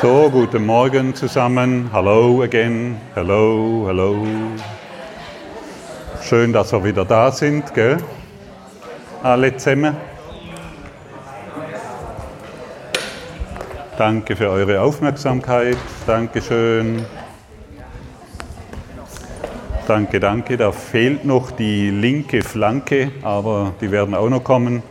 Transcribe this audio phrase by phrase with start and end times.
[0.00, 1.90] So, guten Morgen zusammen.
[1.92, 2.96] Hello again.
[3.14, 4.26] Hello, hello.
[6.22, 7.98] Schön, dass wir wieder da sind, gell?
[9.22, 9.96] Alle zusammen.
[13.98, 15.76] Danke für eure Aufmerksamkeit.
[16.06, 17.04] Dankeschön.
[19.86, 20.56] Danke, danke.
[20.56, 24.82] Da fehlt noch die linke Flanke, aber die werden auch noch kommen.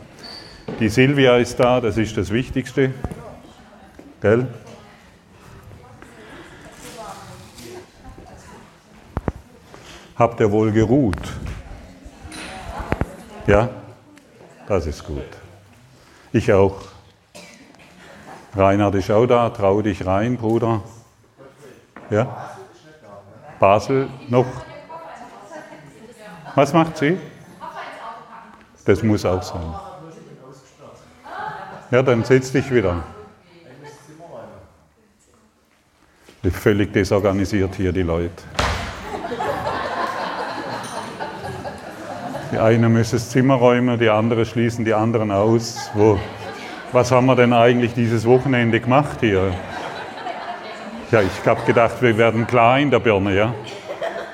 [0.78, 2.94] Die Silvia ist da, das ist das Wichtigste.
[4.22, 4.48] Gell?
[10.16, 11.32] Habt ihr wohl geruht?
[13.48, 13.70] Ja?
[14.68, 15.24] Das ist gut.
[16.34, 16.82] Ich auch.
[18.56, 19.50] Reinhard ist auch da.
[19.50, 20.82] Trau dich rein, Bruder.
[22.10, 22.52] Ja?
[23.60, 24.46] Basel noch?
[26.56, 27.18] Was macht sie?
[28.86, 29.89] Das muss auch sein.
[31.92, 33.04] Ja, dann setz dich wieder.
[36.52, 38.32] Völlig desorganisiert hier die Leute.
[42.52, 45.90] Die eine müssen das Zimmer räumen, die andere schließen die anderen aus.
[45.96, 46.20] Wo,
[46.92, 49.52] was haben wir denn eigentlich dieses Wochenende gemacht hier?
[51.12, 53.54] Ja, ich habe gedacht, wir werden klar in der Birne, ja?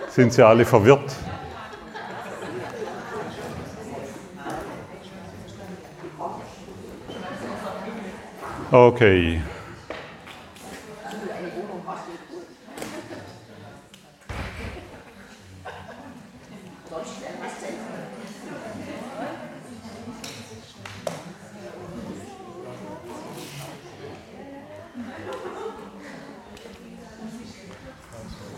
[0.10, 1.16] Sind sie alle verwirrt?
[8.72, 9.42] Okay.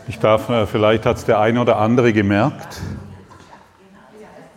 [0.07, 2.81] Ich darf, äh, vielleicht hat es der eine oder andere gemerkt.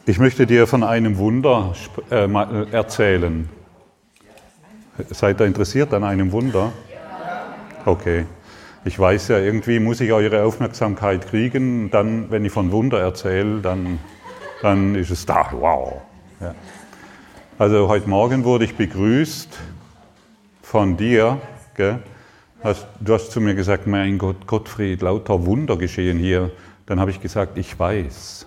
[0.06, 1.74] Ich möchte dir von einem Wunder
[2.10, 3.48] äh, erzählen.
[5.10, 6.72] Seid ihr interessiert an einem Wunder?
[7.84, 8.26] Okay.
[8.84, 11.90] Ich weiß ja, irgendwie muss ich eure Aufmerksamkeit kriegen.
[11.90, 13.98] Dann, wenn ich von Wunder erzähle, dann,
[14.62, 15.48] dann ist es da.
[15.52, 16.00] Wow.
[16.40, 16.54] Ja.
[17.58, 19.58] Also heute Morgen wurde ich begrüßt
[20.62, 21.38] von dir.
[21.76, 21.98] Gell?
[23.00, 26.50] Du hast zu mir gesagt, mein Gott, Gottfried, lauter Wunder geschehen hier.
[26.86, 28.46] Dann habe ich gesagt, ich weiß.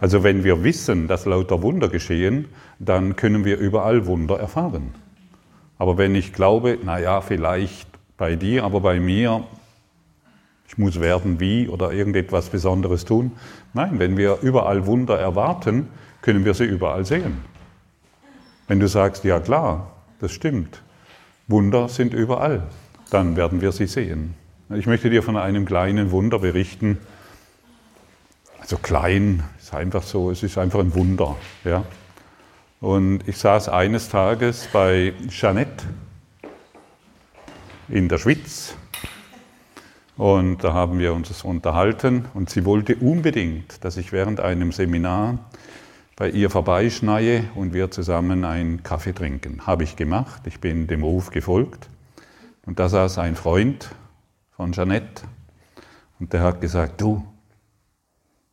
[0.00, 2.48] Also wenn wir wissen, dass lauter Wunder geschehen,
[2.78, 4.94] dann können wir überall Wunder erfahren.
[5.80, 9.42] Aber wenn ich glaube, naja, vielleicht bei dir, aber bei mir,
[10.68, 13.32] ich muss werden wie oder irgendetwas Besonderes tun.
[13.74, 15.88] Nein, wenn wir überall Wunder erwarten,
[16.22, 17.38] können wir sie überall sehen.
[18.68, 20.84] Wenn du sagst, ja klar, das stimmt,
[21.48, 22.62] Wunder sind überall
[23.10, 24.34] dann werden wir sie sehen.
[24.74, 26.98] Ich möchte dir von einem kleinen Wunder berichten.
[28.60, 31.36] Also klein ist einfach so, es ist einfach ein Wunder.
[31.64, 31.84] Ja?
[32.80, 35.84] Und ich saß eines Tages bei Jeannette
[37.88, 38.74] in der Schweiz
[40.16, 45.38] und da haben wir uns unterhalten und sie wollte unbedingt, dass ich während einem Seminar
[46.16, 49.66] bei ihr vorbeischneie und wir zusammen einen Kaffee trinken.
[49.66, 51.90] Habe ich gemacht, ich bin dem Ruf gefolgt.
[52.64, 53.90] Und da saß ein Freund
[54.52, 55.24] von Jeanette
[56.18, 57.26] und der hat gesagt, du,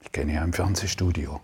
[0.01, 1.41] ich kenne ja ein Fernsehstudio.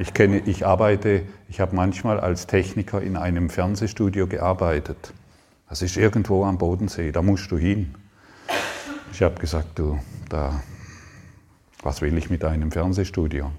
[0.00, 5.12] Ich, kenne, ich arbeite, ich habe manchmal als Techniker in einem Fernsehstudio gearbeitet.
[5.68, 7.96] Das ist irgendwo am Bodensee, da musst du hin.
[9.12, 9.98] Ich habe gesagt, du,
[10.28, 10.62] da,
[11.82, 13.50] was will ich mit einem Fernsehstudio?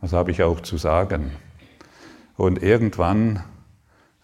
[0.00, 1.32] Was habe ich auch zu sagen?
[2.36, 3.42] Und irgendwann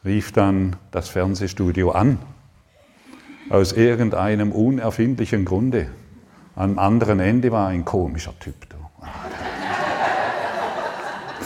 [0.04, 2.20] rief dann das Fernsehstudio an,
[3.50, 5.88] aus irgendeinem unerfindlichen Grunde.
[6.54, 8.67] Am anderen Ende war ein komischer Typ.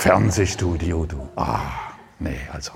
[0.02, 1.28] Fernsehstudio, du.
[1.36, 1.60] Ah,
[2.18, 2.72] nee, also,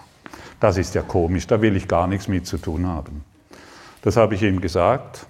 [0.61, 3.25] das ist ja komisch, da will ich gar nichts mit zu tun haben.
[4.03, 5.27] Das habe ich ihm gesagt.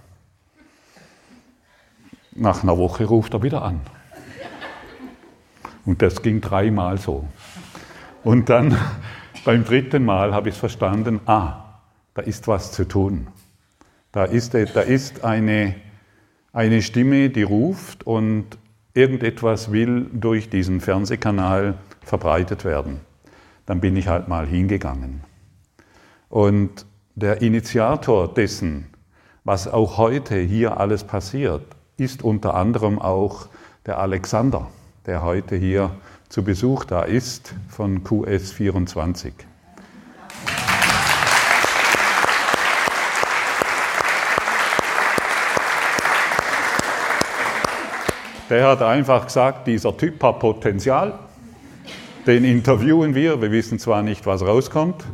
[2.33, 3.81] Nach einer Woche ruft er wieder an.
[5.87, 7.27] Und das ging dreimal so.
[8.23, 8.77] Und dann
[9.47, 11.81] beim dritten Mal habe ich verstanden, ah,
[12.13, 13.29] da ist was zu tun.
[14.13, 15.77] Da ist, da ist eine,
[16.53, 18.59] eine Stimme, die ruft und
[18.93, 21.75] irgendetwas will durch diesen Fernsehkanal
[22.07, 23.01] verbreitet werden.
[23.67, 25.25] Dann bin ich halt mal hingegangen.
[26.29, 26.87] Und
[27.17, 28.87] der Initiator dessen,
[29.45, 31.65] was auch heute hier alles passiert,
[31.97, 33.49] ist unter anderem auch
[33.87, 34.69] der Alexander,
[35.07, 35.91] der heute hier
[36.29, 39.33] zu Besuch da ist von QS24.
[48.49, 51.19] Der hat einfach gesagt, dieser Typ hat Potenzial,
[52.27, 55.05] den interviewen wir, wir wissen zwar nicht, was rauskommt,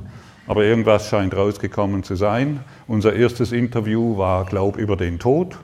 [0.47, 2.61] aber irgendwas scheint rausgekommen zu sein.
[2.87, 5.59] Unser erstes Interview war, glaube ich, über den Tod.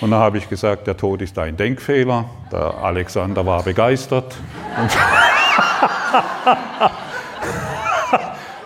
[0.00, 2.26] Und da habe ich gesagt, der Tod ist ein Denkfehler.
[2.52, 4.36] Der Alexander war begeistert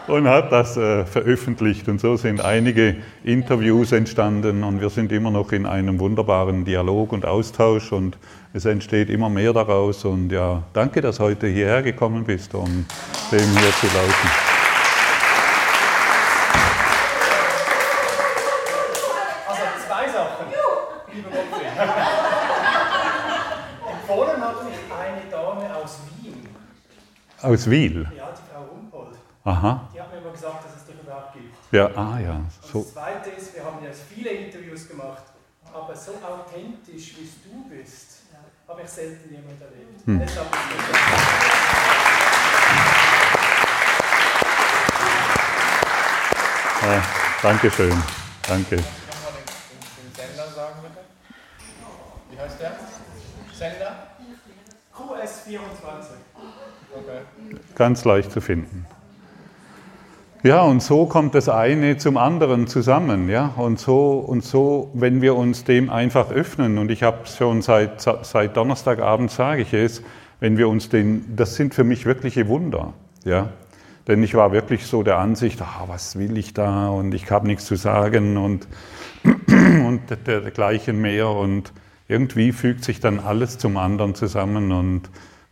[0.07, 1.89] und, hat das äh, veröffentlicht.
[1.89, 7.13] Und so sind einige Interviews entstanden und wir sind immer noch in einem wunderbaren Dialog
[7.13, 8.17] und Austausch und
[8.53, 10.05] es entsteht immer mehr daraus.
[10.05, 12.87] Und ja, danke, dass du heute hierher gekommen bist, um
[13.31, 14.53] dem hier zu laufen.
[27.43, 28.07] Aus Wiel?
[28.17, 29.19] Ja, die Frau Rumpold.
[29.43, 29.89] Aha.
[29.93, 31.57] Die hat mir immer gesagt, dass es dich überhaupt gibt.
[31.73, 32.45] Ja, ah ja.
[32.71, 32.81] So.
[32.81, 35.23] Und das Zweite ist, wir haben jetzt viele Interviews gemacht,
[35.73, 38.25] aber so authentisch, wie du bist,
[38.69, 40.07] habe ich selten jemand erlebt.
[40.07, 40.19] Hm.
[40.21, 40.61] Deshalb ist
[46.83, 47.03] ja,
[47.41, 48.03] Dankeschön.
[48.47, 48.77] Danke.
[48.77, 51.01] den, den Sender sagen, bitte.
[52.31, 52.73] Wie heißt der?
[53.51, 54.09] Sender?
[54.95, 56.05] QS24.
[57.75, 58.87] Ganz leicht zu finden.
[60.45, 63.29] Ja, und so kommt das eine zum anderen zusammen.
[63.29, 63.53] Ja?
[63.57, 67.63] Und, so, und so, wenn wir uns dem einfach öffnen, und ich habe es schon
[67.63, 70.03] seit, seit Donnerstagabend, sage ich es,
[70.41, 72.93] wenn wir uns den, das sind für mich wirkliche Wunder.
[73.25, 73.51] Ja?
[74.09, 77.47] Denn ich war wirklich so der Ansicht, ah, was will ich da und ich habe
[77.47, 78.67] nichts zu sagen und,
[79.23, 81.29] und dergleichen mehr.
[81.29, 81.73] Und
[82.09, 85.03] irgendwie fügt sich dann alles zum anderen zusammen und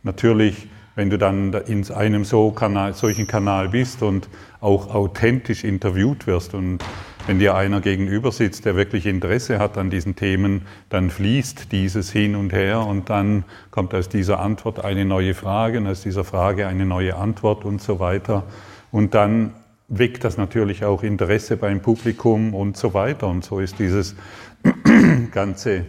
[0.03, 4.29] natürlich wenn du dann in einem so Kanal, solchen Kanal bist und
[4.59, 6.79] auch authentisch interviewt wirst und
[7.27, 12.11] wenn dir einer gegenüber sitzt, der wirklich Interesse hat an diesen Themen, dann fließt dieses
[12.11, 16.23] hin und her und dann kommt aus dieser Antwort eine neue Frage und aus dieser
[16.23, 18.43] Frage eine neue Antwort und so weiter.
[18.91, 19.53] Und dann
[19.87, 23.27] weckt das natürlich auch Interesse beim Publikum und so weiter.
[23.27, 24.15] Und so ist dieses
[25.31, 25.85] ganze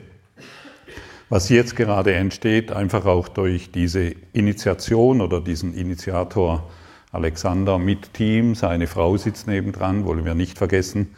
[1.33, 6.69] was jetzt gerade entsteht, einfach auch durch diese Initiation oder diesen Initiator
[7.11, 8.55] Alexander mit Team.
[8.55, 11.15] Seine Frau sitzt nebendran, wollen wir nicht vergessen.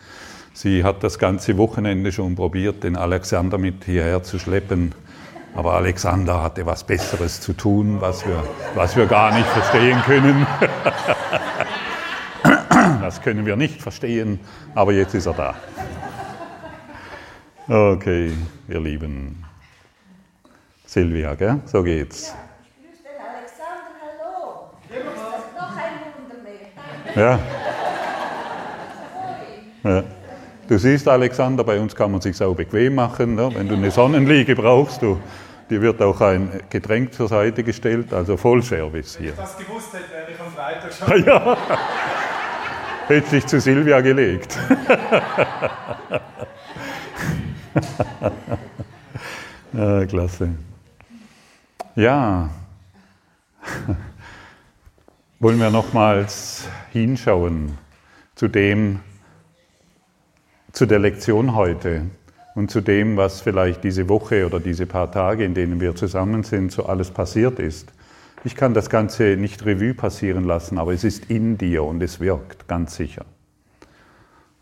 [0.52, 4.94] Sie hat das ganze Wochenende schon probiert, den Alexander mit hierher zu schleppen.
[5.56, 8.40] Aber Alexander hatte was Besseres zu tun, was wir,
[8.76, 10.46] was wir gar nicht verstehen können.
[13.00, 14.40] Das können wir nicht verstehen,
[14.74, 15.54] aber jetzt ist er da.
[17.68, 18.32] Okay,
[18.68, 19.43] ihr Lieben.
[20.94, 21.60] Silvia, gell?
[21.64, 22.28] So geht's.
[22.28, 24.70] Ja, ich grüße den Alexander, hallo.
[24.88, 25.04] Ist
[25.58, 26.70] noch ein Wunder mehr.
[29.82, 29.90] Ja.
[29.90, 30.04] ja.
[30.68, 33.34] Du siehst, Alexander, bei uns kann man sich auch bequem machen.
[33.34, 33.50] Ne?
[33.52, 35.18] Wenn du eine Sonnenliege brauchst, du,
[35.68, 39.36] dir wird auch ein Getränk zur Seite gestellt, also Vollservice hier.
[39.36, 41.24] Wenn ich das gewusst hätte, wäre ich am Freitag schon.
[41.26, 41.56] Ja.
[43.08, 44.56] Hätte dich zu Silvia gelegt.
[49.72, 50.50] ja, klasse.
[51.96, 52.50] Ja,
[55.38, 57.78] wollen wir nochmals hinschauen
[58.34, 58.98] zu dem,
[60.72, 62.06] zu der Lektion heute
[62.56, 66.42] und zu dem, was vielleicht diese Woche oder diese paar Tage, in denen wir zusammen
[66.42, 67.92] sind, so alles passiert ist.
[68.42, 72.18] Ich kann das Ganze nicht Revue passieren lassen, aber es ist in dir und es
[72.18, 73.24] wirkt, ganz sicher.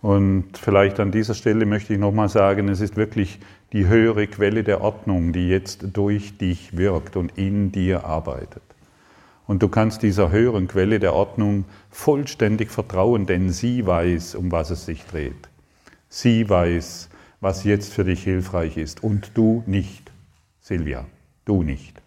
[0.03, 3.39] Und vielleicht an dieser Stelle möchte ich nochmal sagen, es ist wirklich
[3.73, 8.63] die höhere Quelle der Ordnung, die jetzt durch dich wirkt und in dir arbeitet.
[9.47, 14.71] Und du kannst dieser höheren Quelle der Ordnung vollständig vertrauen, denn sie weiß, um was
[14.71, 15.49] es sich dreht.
[16.09, 17.09] Sie weiß,
[17.41, 20.11] was jetzt für dich hilfreich ist und du nicht,
[20.61, 21.07] Silvia,
[21.45, 22.03] du nicht.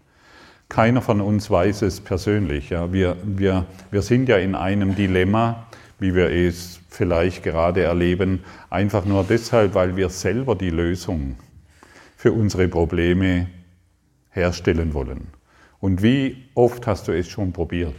[0.70, 2.72] Keiner von uns weiß es persönlich.
[2.72, 2.92] Ja.
[2.92, 5.68] Wir, wir, wir sind ja in einem Dilemma,
[6.00, 11.36] wie wir es vielleicht gerade erleben, einfach nur deshalb, weil wir selber die Lösung
[12.16, 13.48] für unsere Probleme
[14.32, 15.28] herstellen wollen.
[15.80, 17.96] Und wie oft hast du es schon probiert?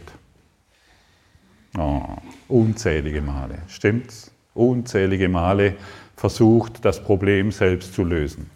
[1.77, 2.01] Oh,
[2.47, 4.31] unzählige Male, stimmt's?
[4.53, 5.75] Unzählige Male
[6.15, 8.49] versucht, das Problem selbst zu lösen.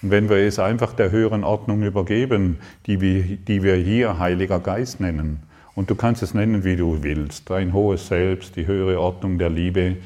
[0.00, 4.60] Und wenn wir es einfach der höheren Ordnung übergeben, die wir, die wir hier Heiliger
[4.60, 5.42] Geist nennen,
[5.74, 7.50] und du kannst es nennen, wie du willst.
[7.50, 9.96] Dein hohes Selbst, die höhere Ordnung der Liebe,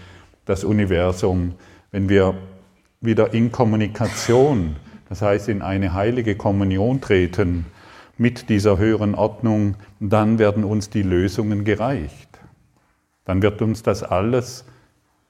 [0.44, 1.54] das Universum.
[1.90, 2.34] Wenn wir
[3.00, 4.76] wieder in Kommunikation,
[5.08, 7.66] das heißt in eine heilige Kommunion treten
[8.16, 12.28] mit dieser höheren Ordnung, dann werden uns die Lösungen gereicht.
[13.24, 14.64] Dann wird uns das alles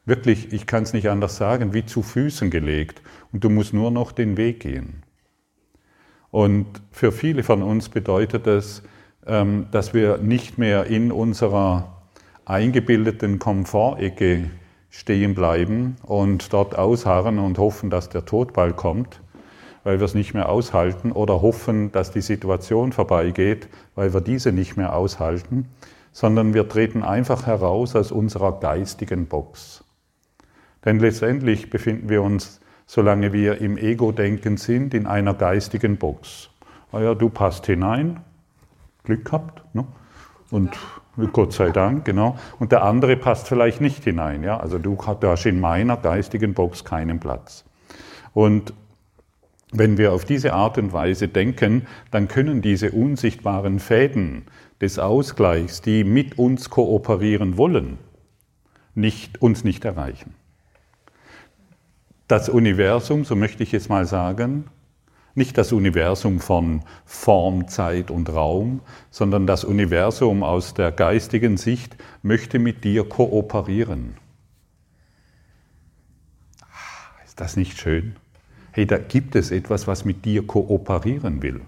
[0.04, 3.02] wirklich, ich kann es nicht anders sagen, wie zu Füßen gelegt.
[3.32, 5.02] Und du musst nur noch den Weg gehen.
[6.30, 8.62] Und für viele von uns bedeutet ähm,
[9.28, 11.98] dass wir nicht mehr in unserer
[12.46, 14.50] eingebildeten Komfortecke
[14.88, 19.20] stehen bleiben und dort ausharren und hoffen, dass der Tod bald kommt,
[19.84, 24.50] weil wir es nicht mehr aushalten, oder hoffen, dass die Situation vorbeigeht, weil wir diese
[24.50, 25.68] nicht mehr aushalten,
[26.12, 29.84] sondern wir treten einfach heraus aus unserer geistigen Box.
[30.86, 36.48] Denn letztendlich befinden wir uns, solange wir im Ego-Denken sind, in einer geistigen Box.
[36.92, 38.20] Ah ja, du passt hinein,
[39.08, 39.86] Glück gehabt, ne?
[40.50, 40.76] und
[41.32, 42.38] Gott sei Dank, genau.
[42.58, 44.42] Und der andere passt vielleicht nicht hinein.
[44.42, 44.58] Ja?
[44.60, 47.64] Also du hast in meiner geistigen Box keinen Platz.
[48.34, 48.74] Und
[49.72, 54.44] wenn wir auf diese Art und Weise denken, dann können diese unsichtbaren Fäden
[54.80, 57.98] des Ausgleichs, die mit uns kooperieren wollen,
[58.94, 60.34] nicht, uns nicht erreichen.
[62.28, 64.66] Das Universum, so möchte ich jetzt mal sagen,
[65.38, 68.80] nicht das Universum von Form, Zeit und Raum,
[69.10, 74.16] sondern das Universum aus der geistigen Sicht möchte mit dir kooperieren.
[76.60, 78.16] Ah, ist das nicht schön?
[78.72, 81.62] Hey, da gibt es etwas, was mit dir kooperieren will.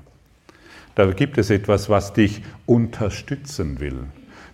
[0.94, 4.04] Da gibt es etwas, was dich unterstützen will.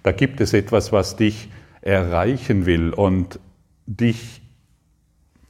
[0.02, 1.49] Da gibt es etwas, was dich
[1.80, 3.40] erreichen will und
[3.87, 4.42] dich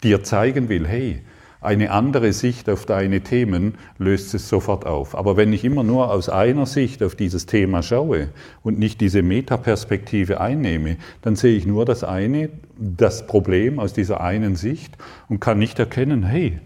[0.02, 1.22] dir zeigen will, hey,
[1.66, 5.16] eine andere Sicht auf deine Themen löst es sofort auf.
[5.16, 8.28] Aber wenn ich immer nur aus einer Sicht auf dieses Thema schaue
[8.62, 14.20] und nicht diese Metaperspektive einnehme, dann sehe ich nur das eine, das Problem aus dieser
[14.20, 14.96] einen Sicht
[15.28, 16.60] und kann nicht erkennen, hey,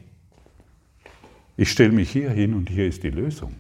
[1.57, 3.55] ich stelle mich hier hin und hier ist die Lösung.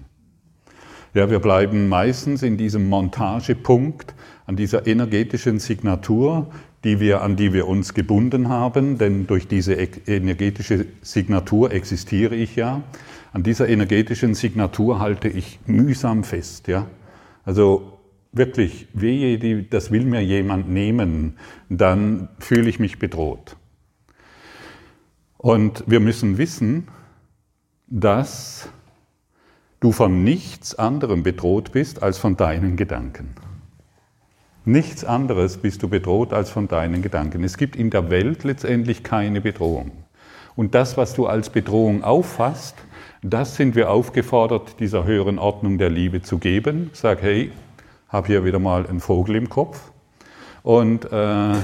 [1.13, 4.15] Ja, wir bleiben meistens in diesem Montagepunkt,
[4.47, 6.51] an dieser energetischen Signatur,
[6.85, 12.57] die wir, an die wir uns gebunden haben, denn durch diese energetische Signatur existiere ich
[12.57, 12.83] ja.
[13.33, 16.69] An dieser energetischen Signatur halte ich mühsam fest.
[16.69, 16.87] Ja?
[17.45, 17.99] Also
[18.33, 21.37] wirklich, wehe, das will mir jemand nehmen,
[21.69, 23.57] dann fühle ich mich bedroht.
[25.37, 26.89] Und wir müssen wissen,
[27.87, 28.69] dass
[29.81, 33.35] du von nichts anderem bedroht bist als von deinen Gedanken.
[34.67, 37.45] Nichts anderes bist du bedroht als von deinen Gedanken.
[37.45, 39.91] Es gibt in der Welt letztendlich keine Bedrohung.
[40.55, 42.77] Und das, was du als Bedrohung auffasst,
[43.23, 46.91] das sind wir aufgefordert, dieser höheren Ordnung der Liebe zu geben.
[46.93, 47.53] Sag, hey,
[48.11, 49.93] hab hier wieder mal einen Vogel im Kopf.
[50.63, 51.55] Und äh,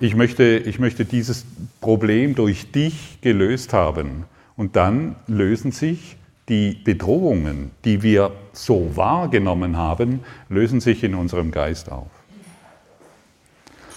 [0.00, 1.46] ich, möchte, ich möchte dieses
[1.80, 4.24] Problem durch dich gelöst haben.
[4.56, 6.16] Und dann lösen sich
[6.48, 12.10] die Bedrohungen, die wir so wahrgenommen haben, lösen sich in unserem Geist auf.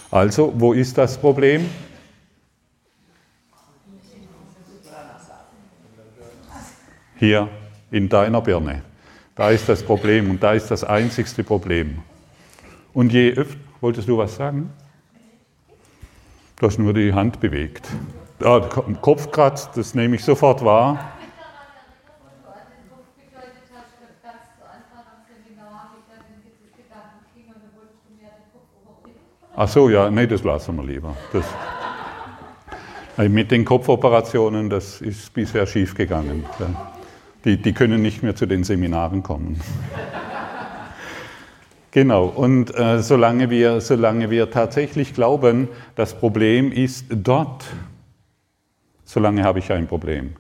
[0.10, 1.70] Also, wo ist das Problem?
[7.20, 7.50] Hier
[7.92, 8.84] in deiner Birne.
[9.36, 12.00] Da ist das Problem und da ist das einzigste Problem.
[12.94, 14.72] Und je öfter, wolltest du was sagen?
[16.60, 17.88] Du hast nur die Hand bewegt.
[18.44, 18.60] Ah,
[19.02, 21.17] Kopf kratzt, das nehme ich sofort wahr.
[29.60, 31.18] Ach so, ja, nee, das lassen wir lieber.
[31.34, 36.46] Das, mit den Kopfoperationen, das ist bisher schief gegangen.
[37.44, 39.60] Die, die können nicht mehr zu den Seminaren kommen.
[41.92, 47.66] Genau, und äh, solange, wir, solange wir tatsächlich glauben, das Problem ist dort,
[49.04, 50.36] solange habe ich ein Problem.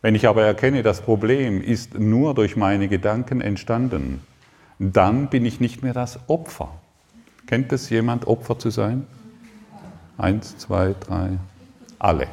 [0.00, 4.20] Wenn ich aber erkenne, das Problem ist nur durch meine Gedanken entstanden,
[4.78, 6.81] dann bin ich nicht mehr das Opfer.
[7.52, 9.06] Kennt es jemand, Opfer zu sein?
[10.16, 11.32] Eins, zwei, drei,
[11.98, 12.26] alle.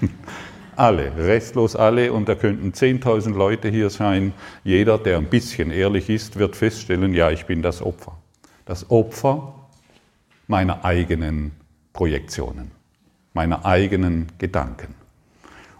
[0.76, 2.12] alle, restlos alle.
[2.12, 4.32] Und da könnten 10.000 Leute hier sein.
[4.62, 8.16] Jeder, der ein bisschen ehrlich ist, wird feststellen, ja, ich bin das Opfer.
[8.64, 9.52] Das Opfer
[10.46, 11.50] meiner eigenen
[11.92, 12.70] Projektionen,
[13.34, 14.94] meiner eigenen Gedanken.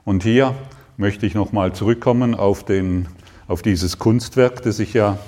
[0.04, 0.56] Und hier
[0.96, 3.06] möchte ich nochmal zurückkommen auf, den,
[3.46, 5.18] auf dieses Kunstwerk, das ich ja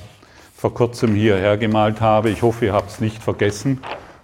[0.64, 2.30] vor kurzem hierher gemalt habe.
[2.30, 3.80] Ich hoffe, ihr habt es nicht vergessen,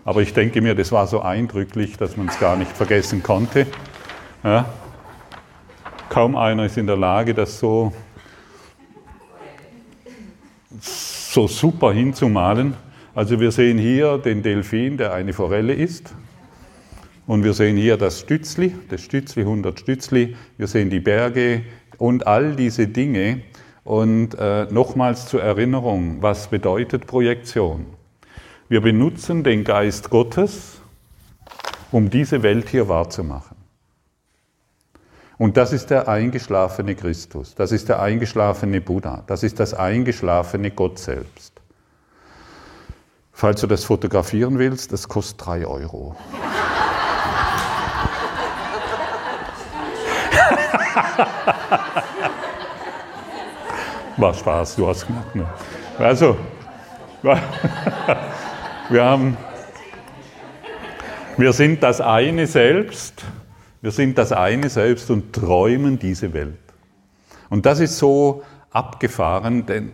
[0.07, 3.67] aber ich denke mir, das war so eindrücklich, dass man es gar nicht vergessen konnte.
[4.43, 4.65] Ja.
[6.09, 7.93] Kaum einer ist in der Lage, das so,
[10.81, 12.73] so super hinzumalen.
[13.15, 16.15] Also wir sehen hier den Delfin, der eine Forelle ist.
[17.27, 20.35] Und wir sehen hier das Stützli, das Stützli, 100 Stützli.
[20.57, 21.65] Wir sehen die Berge
[21.99, 23.43] und all diese Dinge,
[23.85, 27.87] und äh, nochmals zur Erinnerung, was bedeutet Projektion?
[28.69, 30.81] Wir benutzen den Geist Gottes,
[31.91, 33.57] um diese Welt hier wahrzumachen.
[35.39, 40.71] Und das ist der eingeschlafene Christus, das ist der eingeschlafene Buddha, das ist das eingeschlafene
[40.71, 41.55] Gott selbst.
[43.33, 46.15] Falls du das fotografieren willst, das kostet drei Euro.
[54.17, 55.35] War Spaß, du hast gemerkt.
[55.35, 55.47] Ne?
[55.99, 56.37] Also,
[57.23, 59.37] wir haben,
[61.37, 63.25] wir sind das eine selbst,
[63.83, 66.59] wir sind das eine selbst und träumen diese Welt.
[67.49, 69.93] Und das ist so abgefahren, denn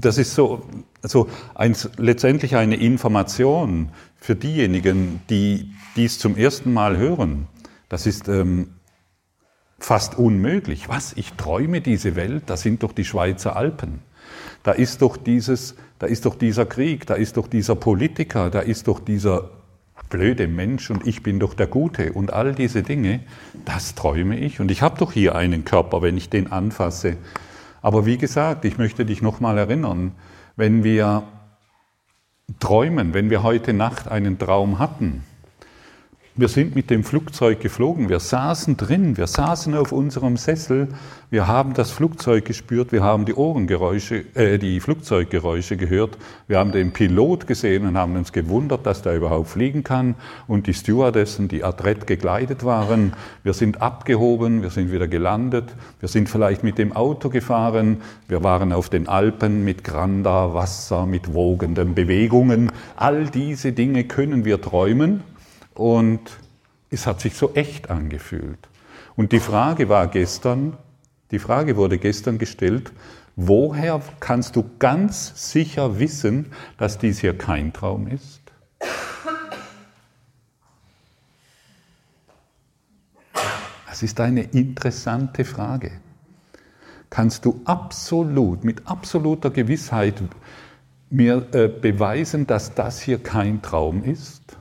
[0.00, 0.62] das ist so,
[1.02, 7.48] so ein, letztendlich eine Information für diejenigen, die dies zum ersten Mal hören.
[7.88, 8.74] Das ist ähm,
[9.82, 10.88] fast unmöglich.
[10.88, 11.12] Was?
[11.14, 14.00] Ich träume diese Welt, da sind doch die Schweizer Alpen.
[14.62, 18.60] Da ist doch dieses, da ist doch dieser Krieg, da ist doch dieser Politiker, da
[18.60, 19.50] ist doch dieser
[20.08, 23.20] blöde Mensch und ich bin doch der Gute und all diese Dinge,
[23.64, 27.16] das träume ich und ich habe doch hier einen Körper, wenn ich den anfasse.
[27.80, 30.12] Aber wie gesagt, ich möchte dich nochmal erinnern,
[30.54, 31.24] wenn wir
[32.60, 35.24] träumen, wenn wir heute Nacht einen Traum hatten,
[36.34, 40.88] wir sind mit dem Flugzeug geflogen, wir saßen drin, wir saßen auf unserem Sessel,
[41.28, 46.16] wir haben das Flugzeug gespürt, wir haben die Ohrengeräusche, äh, die Flugzeuggeräusche gehört,
[46.48, 50.14] wir haben den Pilot gesehen und haben uns gewundert, dass der überhaupt fliegen kann.
[50.46, 53.12] Und die Stewardessen, die adrett gekleidet waren.
[53.42, 58.42] Wir sind abgehoben, wir sind wieder gelandet, wir sind vielleicht mit dem Auto gefahren, wir
[58.42, 62.72] waren auf den Alpen mit Granda, Wasser, mit wogenden Bewegungen.
[62.96, 65.22] All diese Dinge können wir träumen
[65.74, 66.20] und
[66.90, 68.68] es hat sich so echt angefühlt.
[69.16, 70.76] Und die Frage war gestern,
[71.30, 72.92] die Frage wurde gestern gestellt,
[73.36, 78.40] woher kannst du ganz sicher wissen, dass dies hier kein Traum ist?
[83.86, 85.92] Das ist eine interessante Frage.
[87.10, 90.14] Kannst du absolut, mit absoluter Gewissheit
[91.10, 94.56] mir äh, beweisen, dass das hier kein Traum ist?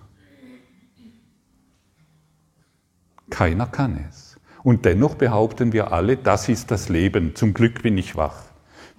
[3.31, 4.35] Keiner kann es.
[4.63, 7.33] Und dennoch behaupten wir alle, das ist das Leben.
[7.33, 8.43] Zum Glück bin ich wach.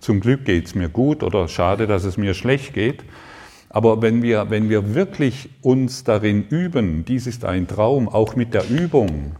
[0.00, 3.04] Zum Glück geht es mir gut oder schade, dass es mir schlecht geht.
[3.68, 8.52] Aber wenn wir, wenn wir wirklich uns darin üben, dies ist ein Traum, auch mit
[8.52, 9.36] der Übung,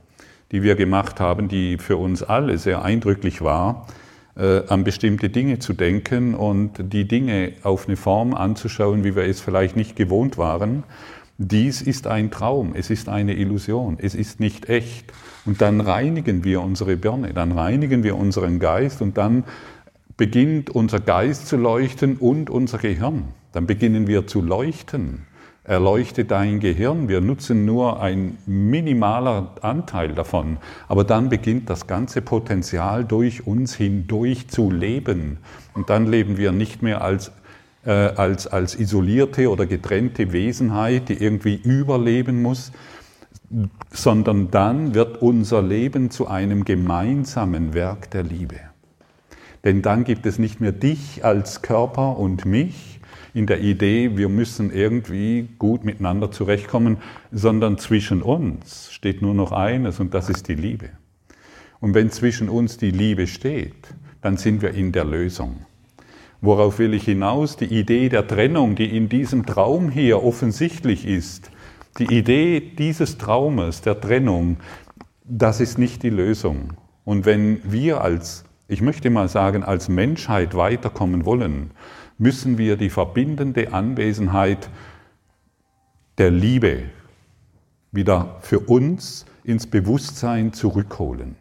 [0.53, 3.89] die wir gemacht haben, die für uns alle sehr eindrücklich war,
[4.37, 9.25] äh, an bestimmte Dinge zu denken und die Dinge auf eine Form anzuschauen, wie wir
[9.25, 10.85] es vielleicht nicht gewohnt waren,
[11.51, 15.13] dies ist ein Traum, es ist eine Illusion, es ist nicht echt.
[15.45, 19.45] Und dann reinigen wir unsere Birne, dann reinigen wir unseren Geist und dann
[20.17, 23.25] beginnt unser Geist zu leuchten und unser Gehirn.
[23.53, 25.27] Dann beginnen wir zu leuchten.
[25.65, 27.09] Erleuchte dein Gehirn.
[27.09, 30.59] Wir nutzen nur ein minimaler Anteil davon.
[30.89, 35.39] Aber dann beginnt das ganze Potenzial durch uns hindurch zu leben.
[35.75, 37.31] Und dann leben wir nicht mehr als
[37.85, 42.73] äh, als, als isolierte oder getrennte Wesenheit, die irgendwie überleben muss,
[43.91, 48.61] sondern dann wird unser Leben zu einem gemeinsamen Werk der Liebe.
[49.65, 53.01] Denn dann gibt es nicht mehr dich als Körper und mich
[53.35, 56.99] in der Idee, wir müssen irgendwie gut miteinander zurechtkommen,
[57.31, 60.91] sondern zwischen uns steht nur noch eines und das ist die Liebe.
[61.81, 65.65] Und wenn zwischen uns die Liebe steht, dann sind wir in der Lösung.
[66.45, 67.57] Worauf will ich hinaus?
[67.57, 71.53] Die Idee der Trennung, die in diesem Traum hier offensichtlich ist,
[71.99, 74.57] die Idee dieses Traumes, der Trennung,
[75.25, 76.73] das ist nicht die Lösung.
[77.05, 81.71] Und wenn wir als, ich möchte mal sagen, als Menschheit weiterkommen wollen,
[82.19, 84.69] müssen wir die verbindende Anwesenheit
[86.19, 86.83] der Liebe
[87.93, 91.37] wieder für uns ins Bewusstsein zurückholen.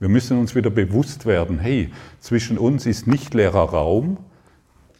[0.00, 4.16] Wir müssen uns wieder bewusst werden, hey, zwischen uns ist nicht leerer Raum,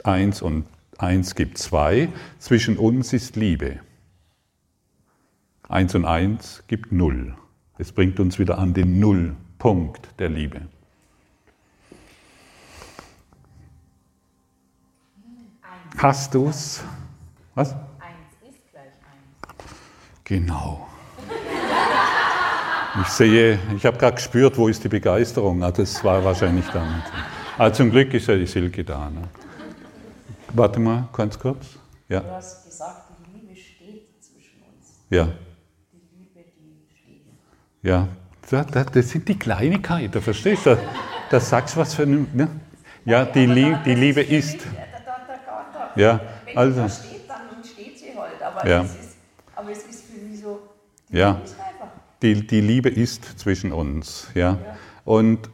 [0.04, 0.66] 1 und
[0.98, 2.08] 1 gibt 2,
[2.38, 3.80] zwischen uns ist Liebe.
[5.68, 7.34] 1 und 1 gibt 0.
[7.78, 10.62] Es bringt uns wieder an den Nullpunkt der Liebe.
[15.96, 16.82] Hast du es?
[17.54, 17.72] Was?
[17.72, 17.80] 1
[18.48, 19.64] ist gleich 1.
[20.24, 20.86] Genau.
[23.02, 25.62] Ich sehe, ich habe gerade gespürt, wo ist die Begeisterung.
[25.62, 27.02] Ah, das war wahrscheinlich dann.
[27.56, 29.10] Aber zum Glück ist ja die Silke da.
[29.10, 29.28] Ne?
[30.52, 31.78] Warte mal, ganz kurz.
[32.08, 32.20] Ja.
[32.20, 35.04] Du hast gesagt, die Liebe steht zwischen uns.
[35.10, 35.28] Ja.
[35.92, 37.22] Die Liebe, die steht.
[37.82, 38.08] Ja,
[38.92, 40.76] das sind die Kleinigkeiten, verstehst du?
[41.30, 42.26] Da sagst du was für ein.
[42.34, 42.48] Ne?
[43.04, 44.58] Ja, die, Lie die Liebe ist.
[45.94, 46.20] Ja,
[46.54, 46.82] also.
[46.82, 48.42] Wenn sie steht, dann steht sie halt.
[48.42, 48.82] Aber, ja.
[48.82, 49.16] es, ist,
[49.54, 50.60] aber es ist für mich so.
[51.08, 51.40] Die ja.
[52.22, 54.28] Die, die Liebe ist zwischen uns.
[54.34, 54.58] Ja.
[54.62, 54.76] ja.
[55.04, 55.48] Und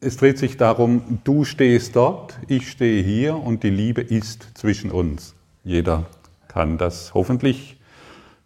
[0.00, 4.90] es dreht sich darum, du stehst dort, ich stehe hier und die Liebe ist zwischen
[4.90, 5.34] uns.
[5.64, 6.06] Jeder
[6.46, 7.78] kann das hoffentlich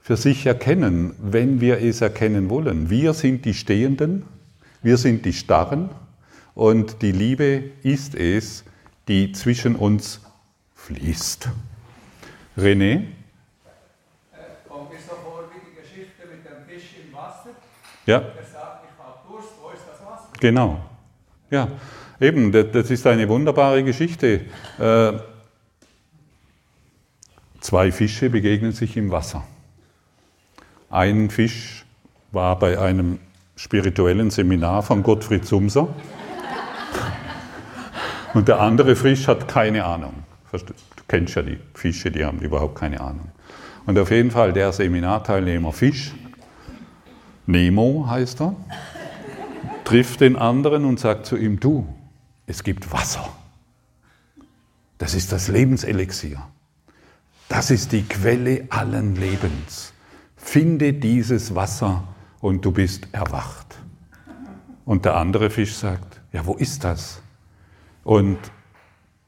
[0.01, 2.91] für sich erkennen, wenn wir es erkennen wollen.
[2.91, 4.25] Wir sind die Stehenden,
[4.83, 5.91] wir sind die Starren
[6.55, 8.65] und die Liebe ist es,
[9.09, 10.21] die zwischen uns
[10.75, 11.49] fließt.
[12.57, 13.07] René?
[14.69, 17.51] Kommt mir so vor wie die Geschichte mit dem Fisch im Wasser.
[18.07, 18.19] Ja.
[18.19, 20.29] Er sagt, ich habe Durst, wo ist das Wasser?
[20.41, 20.81] Genau.
[21.53, 21.69] Ja,
[22.19, 24.41] eben, das ist eine wunderbare Geschichte.
[24.79, 25.13] Äh,
[27.61, 29.45] zwei Fische begegnen sich im Wasser.
[30.89, 31.85] Ein Fisch
[32.31, 33.19] war bei einem
[33.55, 35.89] spirituellen Seminar von Gottfried Sumser
[38.33, 40.15] und der andere Fisch hat keine Ahnung.
[40.53, 43.31] Du kennst ja die Fische, die haben überhaupt keine Ahnung.
[43.85, 46.13] Und auf jeden Fall der Seminarteilnehmer Fisch,
[47.45, 48.57] Nemo heißt er,
[49.93, 51.87] trifft den anderen und sagt zu ihm, du,
[52.47, 53.29] es gibt Wasser.
[54.97, 56.43] Das ist das Lebenselixier.
[57.51, 59.93] Das ist die Quelle allen Lebens.
[60.35, 62.05] Finde dieses Wasser
[62.41, 63.67] und du bist erwacht.
[64.87, 67.21] Und der andere Fisch sagt, ja, wo ist das?
[68.03, 68.39] Und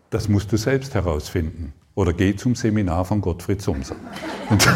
[0.09, 1.75] das musst du selbst herausfinden.
[1.95, 3.97] Oder geh zum Seminar von Gottfried Sumser.
[4.49, 4.67] Und,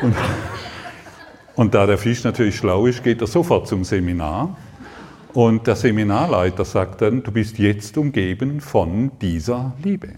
[0.00, 0.16] und,
[1.54, 4.56] und da der Fisch natürlich schlau ist, geht er sofort zum Seminar.
[5.32, 10.08] Und der Seminarleiter sagt dann, du bist jetzt umgeben von dieser Liebe.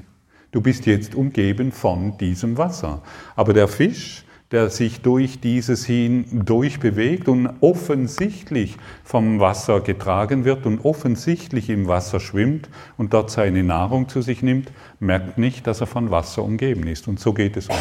[0.50, 3.02] Du bist jetzt umgeben von diesem Wasser.
[3.36, 10.64] Aber der Fisch, der sich durch dieses hin durchbewegt und offensichtlich vom Wasser getragen wird
[10.64, 15.82] und offensichtlich im Wasser schwimmt und dort seine Nahrung zu sich nimmt, merkt nicht, dass
[15.82, 17.08] er von Wasser umgeben ist.
[17.08, 17.78] Und so geht es uns.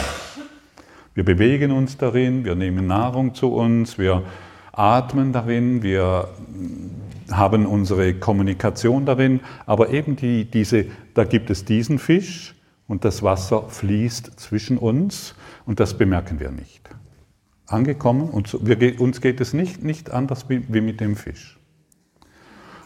[1.15, 4.23] Wir bewegen uns darin, wir nehmen Nahrung zu uns, wir
[4.73, 6.29] atmen darin, wir
[7.31, 12.55] haben unsere Kommunikation darin, aber eben die, diese, da gibt es diesen Fisch
[12.87, 15.35] und das Wasser fließt zwischen uns
[15.65, 16.89] und das bemerken wir nicht.
[17.67, 21.59] Angekommen und so, wir, uns geht es nicht, nicht anders wie, wie mit dem Fisch.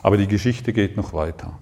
[0.02, 1.60] Aber die Geschichte geht noch weiter.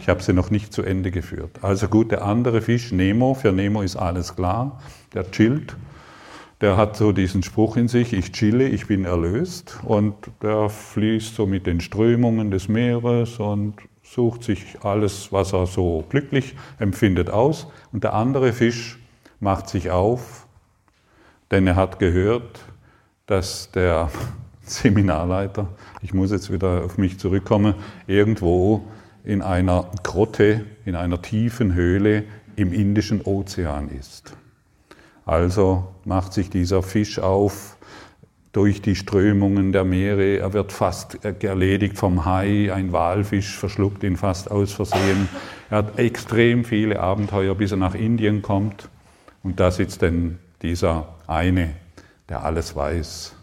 [0.00, 1.58] Ich habe sie noch nicht zu Ende geführt.
[1.62, 4.80] Also gut, der andere Fisch, Nemo, für Nemo ist alles klar,
[5.14, 5.76] der chillt,
[6.60, 11.34] der hat so diesen Spruch in sich, ich chille, ich bin erlöst und der fließt
[11.34, 17.28] so mit den Strömungen des Meeres und sucht sich alles, was er so glücklich empfindet,
[17.28, 17.66] aus.
[17.92, 18.98] Und der andere Fisch
[19.40, 20.46] macht sich auf,
[21.50, 22.60] denn er hat gehört,
[23.26, 24.10] dass der
[24.62, 25.68] Seminarleiter,
[26.02, 27.74] ich muss jetzt wieder auf mich zurückkommen,
[28.06, 28.84] irgendwo
[29.24, 32.24] in einer Grotte, in einer tiefen Höhle
[32.56, 34.36] im Indischen Ozean ist.
[35.26, 37.76] Also macht sich dieser Fisch auf
[38.52, 40.38] durch die Strömungen der Meere.
[40.38, 42.72] Er wird fast erledigt vom Hai.
[42.72, 45.28] Ein Walfisch verschluckt ihn fast aus Versehen.
[45.68, 48.88] Er hat extrem viele Abenteuer, bis er nach Indien kommt.
[49.42, 51.74] Und da sitzt dann dieser eine,
[52.28, 53.34] der alles weiß.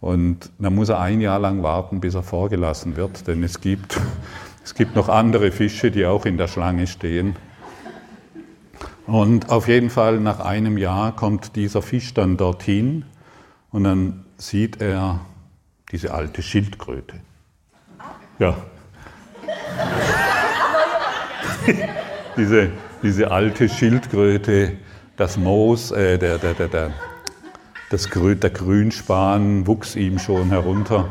[0.00, 3.98] Und dann muss er ein Jahr lang warten, bis er vorgelassen wird, denn es gibt,
[4.64, 7.34] es gibt noch andere Fische, die auch in der Schlange stehen.
[9.06, 13.04] Und auf jeden Fall nach einem Jahr kommt dieser Fisch dann dorthin
[13.70, 15.20] und dann sieht er
[15.92, 17.20] diese alte Schildkröte.
[18.40, 18.56] Ja.
[22.36, 22.70] diese,
[23.02, 24.72] diese alte Schildkröte,
[25.16, 26.90] das Moos, äh, der, der, der, der,
[27.90, 31.08] das, der Grünspan wuchs ihm schon herunter.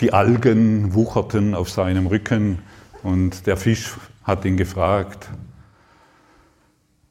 [0.00, 2.58] Die Algen wucherten auf seinem Rücken
[3.04, 5.30] und der Fisch hat ihn gefragt,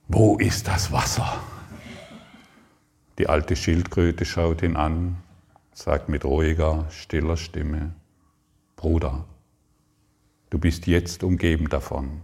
[0.07, 1.41] wo ist das Wasser?
[3.17, 5.17] Die alte Schildkröte schaut ihn an,
[5.73, 7.93] sagt mit ruhiger, stiller Stimme,
[8.75, 9.25] Bruder,
[10.49, 12.21] du bist jetzt umgeben davon.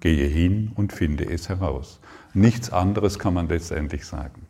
[0.00, 2.00] Gehe hin und finde es heraus.
[2.34, 4.41] Nichts anderes kann man letztendlich sagen.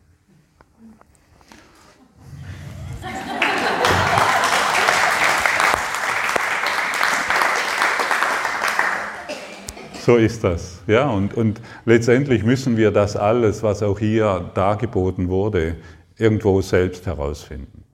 [10.05, 10.81] So ist das.
[10.85, 15.77] Ja, und, und letztendlich müssen wir das alles, was auch hier dargeboten wurde,
[16.17, 17.85] irgendwo selbst herausfinden.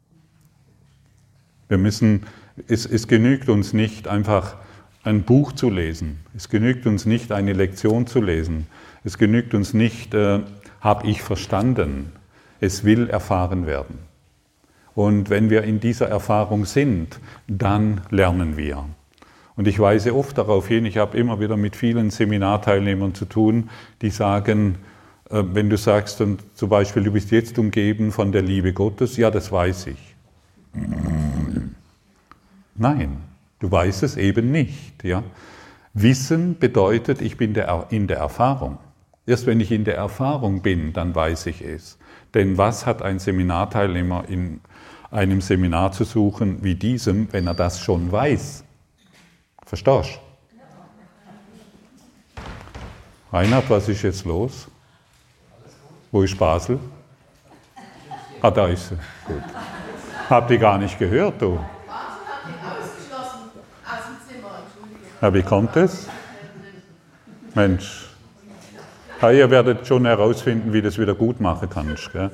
[1.68, 2.26] Wir müssen,
[2.68, 4.56] es, es genügt uns nicht einfach
[5.04, 6.18] ein Buch zu lesen.
[6.36, 8.66] Es genügt uns nicht eine Lektion zu lesen.
[9.04, 10.40] Es genügt uns nicht, äh,
[10.82, 12.12] habe ich verstanden.
[12.60, 14.00] Es will erfahren werden.
[14.96, 18.84] Und wenn wir in dieser Erfahrung sind, dann lernen wir.
[19.60, 23.70] Und ich weise oft darauf hin, ich habe immer wieder mit vielen Seminarteilnehmern zu tun,
[24.02, 24.78] die sagen,
[25.30, 29.18] äh, wenn du sagst und zum Beispiel, du bist jetzt umgeben von der Liebe Gottes,
[29.18, 30.16] ja, das weiß ich.
[32.74, 33.18] Nein,
[33.60, 35.04] du weißt es eben nicht.
[35.04, 35.24] Ja?
[35.94, 37.54] Wissen bedeutet, ich bin
[37.90, 38.78] in der Erfahrung.
[39.26, 41.98] Erst wenn ich in der Erfahrung bin, dann weiß ich es.
[42.34, 44.62] Denn was hat ein Seminarteilnehmer in
[45.12, 48.64] einem Seminar zu suchen wie diesem, wenn er das schon weiß?
[49.70, 50.20] Verstehst
[52.34, 52.40] du?
[53.32, 54.68] Reinhard, was ist jetzt los?
[56.12, 56.80] Wo ist Basel?
[58.42, 58.98] Ah, da ist sie.
[59.28, 59.44] Gut.
[60.28, 61.60] Habt ihr gar nicht gehört, du?
[65.22, 66.08] Ja, wie kommt es?
[67.54, 68.10] Mensch.
[69.22, 72.12] Ja, ihr werdet schon herausfinden, wie das wieder gut machen kannst.
[72.12, 72.32] Gell?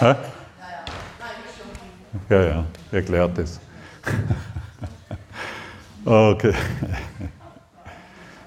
[0.00, 0.16] Ja, ja.
[2.28, 3.58] Ja, ja, erklärt es.
[6.04, 6.52] Okay.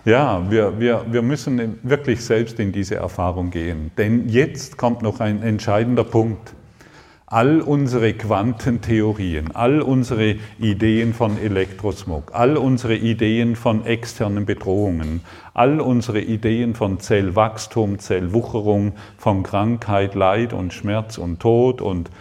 [0.05, 3.89] Ja, wir, wir, wir müssen wirklich selbst in diese Erfahrung gehen.
[3.97, 6.53] Denn jetzt kommt noch ein entscheidender Punkt.
[7.25, 15.21] All unsere Quantentheorien, all unsere Ideen von Elektrosmog, all unsere Ideen von externen Bedrohungen,
[15.55, 22.11] all unsere Ideen von Zellwachstum, Zellwucherung, von Krankheit, Leid und Schmerz und Tod und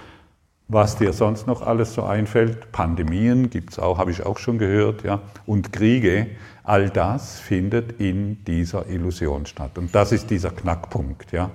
[0.74, 4.58] was dir sonst noch alles so einfällt, Pandemien gibt es auch, habe ich auch schon
[4.58, 6.26] gehört, ja, und Kriege,
[6.64, 9.78] all das findet in dieser Illusion statt.
[9.78, 11.52] Und das ist dieser Knackpunkt, ja,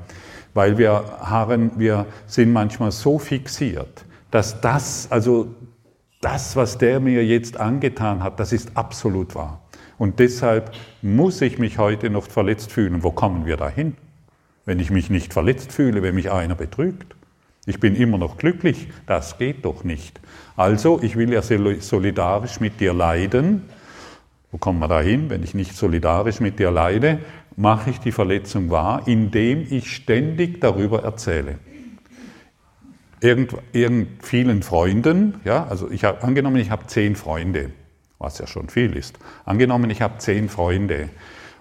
[0.54, 5.54] weil wir harren, wir sind manchmal so fixiert, dass das, also
[6.22, 9.62] das, was der mir jetzt angetan hat, das ist absolut wahr.
[9.98, 13.04] Und deshalb muss ich mich heute noch verletzt fühlen.
[13.04, 13.98] Wo kommen wir dahin?
[14.64, 17.16] Wenn ich mich nicht verletzt fühle, wenn mich einer betrügt.
[17.70, 20.20] Ich bin immer noch glücklich, das geht doch nicht.
[20.58, 23.62] Also, ich will ja solidarisch mit dir leiden.
[24.52, 27.20] Wo kommen wir da hin, wenn ich nicht solidarisch mit dir leide?
[27.56, 31.60] Mache ich die Verletzung wahr, indem ich ständig darüber erzähle.
[33.22, 37.70] Irgend, irgend vielen Freunden, ja, also ich habe angenommen, ich habe zehn Freunde,
[38.18, 39.20] was ja schon viel ist.
[39.46, 41.10] Angenommen, ich habe zehn Freunde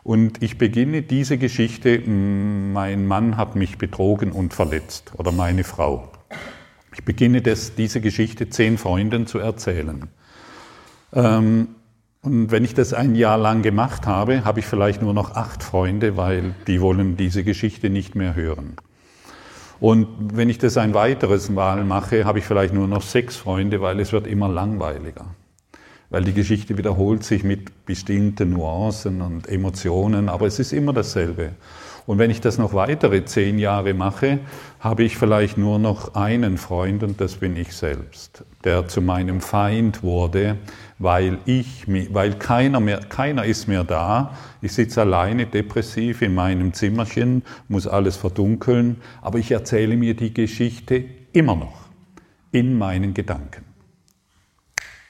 [0.09, 6.11] und ich beginne diese Geschichte, mein Mann hat mich betrogen und verletzt oder meine Frau.
[6.94, 10.09] Ich beginne das, diese Geschichte zehn Freunden zu erzählen.
[11.12, 11.68] Ähm,
[12.23, 15.62] und wenn ich das ein Jahr lang gemacht habe, habe ich vielleicht nur noch acht
[15.62, 18.77] Freunde, weil die wollen diese Geschichte nicht mehr hören.
[19.79, 23.83] Und wenn ich das ein weiteres Mal mache, habe ich vielleicht nur noch sechs Freunde,
[23.83, 25.27] weil es wird immer langweiliger
[26.11, 31.53] weil die Geschichte wiederholt sich mit bestimmten Nuancen und Emotionen, aber es ist immer dasselbe.
[32.09, 34.38] Und wenn ich das noch weitere zehn Jahre mache,
[34.81, 39.42] habe ich vielleicht nur noch einen Freund und das bin ich selbst, der zu meinem
[39.42, 40.57] Feind wurde,
[40.99, 44.35] weil ich, weil keiner mehr, keiner ist mehr da.
[44.62, 50.33] Ich sitze alleine depressiv in meinem Zimmerchen, muss alles verdunkeln, aber ich erzähle mir die
[50.33, 51.88] Geschichte immer noch
[52.53, 53.67] in meinen Gedanken.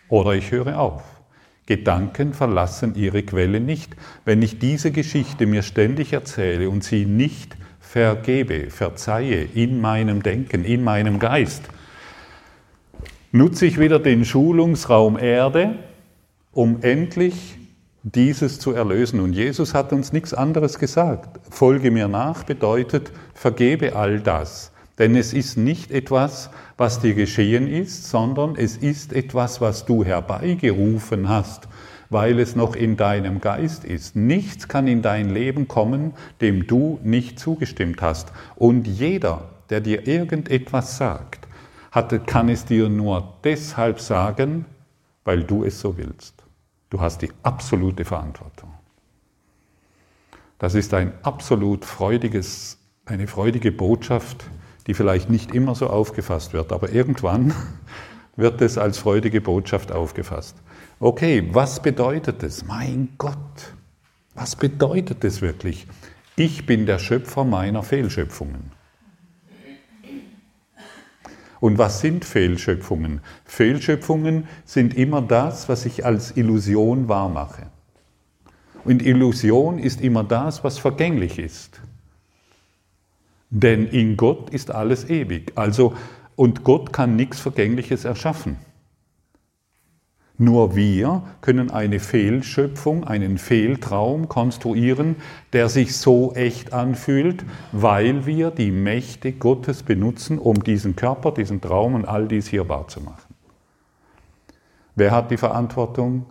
[0.09, 1.03] Oder ich höre auf.
[1.67, 3.95] Gedanken verlassen ihre Quelle nicht.
[4.25, 10.65] Wenn ich diese Geschichte mir ständig erzähle und sie nicht vergebe, verzeihe in meinem Denken,
[10.65, 11.65] in meinem Geist,
[13.33, 15.75] nutze ich wieder den Schulungsraum Erde,
[16.53, 17.59] um endlich
[18.03, 19.21] dieses zu erlösen.
[19.21, 21.39] Und Jesus hat uns nichts anderes gesagt.
[21.51, 24.73] Folge mir nach bedeutet, vergebe all das.
[24.99, 30.05] Denn es ist nicht etwas, was dir geschehen ist, sondern es ist etwas, was du
[30.05, 31.69] herbeigerufen hast,
[32.11, 34.17] weil es noch in deinem Geist ist.
[34.17, 38.33] Nichts kann in dein Leben kommen, dem du nicht zugestimmt hast.
[38.57, 41.47] Und jeder, der dir irgendetwas sagt,
[41.91, 44.65] hat, kann es dir nur deshalb sagen,
[45.25, 46.35] weil du es so willst.
[46.91, 48.73] Du hast die absolute Verantwortung.
[50.59, 54.45] Das ist ein absolut freudiges, eine freudige Botschaft,
[54.89, 57.55] die vielleicht nicht immer so aufgefasst wird, aber irgendwann
[58.37, 60.57] wird es als freudige Botschaft aufgefasst.
[60.99, 62.65] Okay, was bedeutet es?
[62.65, 63.75] Mein Gott,
[64.35, 65.87] was bedeutet es wirklich?
[66.35, 68.73] Ich bin der Schöpfer meiner Fehlschöpfungen.
[71.61, 73.21] Und was sind Fehlschöpfungen?
[73.45, 77.67] Fehlschöpfungen sind immer das, was ich als Illusion wahrmache.
[78.85, 81.81] Und Illusion ist immer das, was vergänglich ist.
[83.51, 85.53] Denn in Gott ist alles ewig.
[85.55, 85.95] Also,
[86.37, 88.57] und Gott kann nichts Vergängliches erschaffen.
[90.41, 95.17] Nur wir können eine Fehlschöpfung, einen Fehltraum konstruieren,
[95.53, 101.61] der sich so echt anfühlt, weil wir die Mächte Gottes benutzen, um diesen Körper, diesen
[101.61, 103.35] Traum und all dies hier wahrzumachen.
[104.95, 106.27] Wer hat die Verantwortung?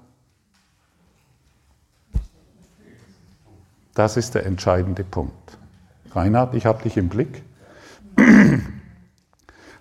[3.93, 5.46] Das ist der entscheidende Punkt.
[6.17, 7.43] Reinhard, ich habe dich im Blick.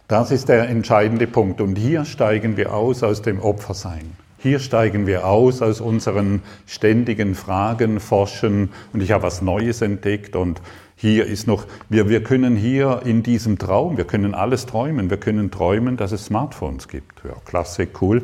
[0.07, 1.61] Das ist der entscheidende Punkt.
[1.61, 4.12] Und hier steigen wir aus aus dem Opfersein.
[4.38, 10.37] Hier steigen wir aus aus unseren ständigen Fragen, Forschen und ich habe was Neues entdeckt
[10.37, 10.61] und
[10.99, 15.11] Hier ist noch, wir, wir können hier in diesem Traum, wir können alles träumen.
[15.11, 17.22] Wir können träumen, dass es Smartphones gibt.
[17.22, 18.22] Ja, klasse, cool.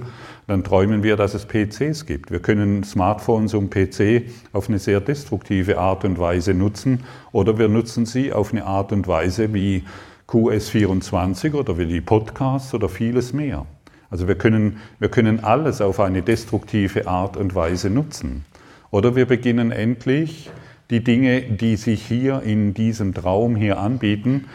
[0.52, 2.30] Dann träumen wir, dass es PCs gibt.
[2.30, 7.68] Wir können Smartphones und PC auf eine sehr destruktive Art und Weise nutzen oder wir
[7.68, 9.84] nutzen sie auf eine Art und Weise wie
[10.28, 13.64] QS24 oder wie die Podcasts oder vieles mehr.
[14.10, 18.44] Also wir können, wir können alles auf eine destruktive Art und Weise nutzen.
[18.90, 20.50] Oder wir beginnen endlich
[20.90, 24.48] die Dinge, die sich hier in diesem Traum hier anbieten,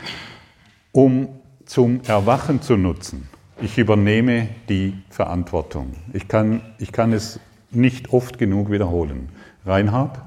[0.92, 1.30] um
[1.66, 3.28] zum Erwachen zu nutzen.
[3.60, 5.94] Ich übernehme die Verantwortung.
[6.14, 7.40] Ich kann, ich kann es
[7.72, 9.30] nicht oft genug wiederholen.
[9.66, 10.20] Reinhard?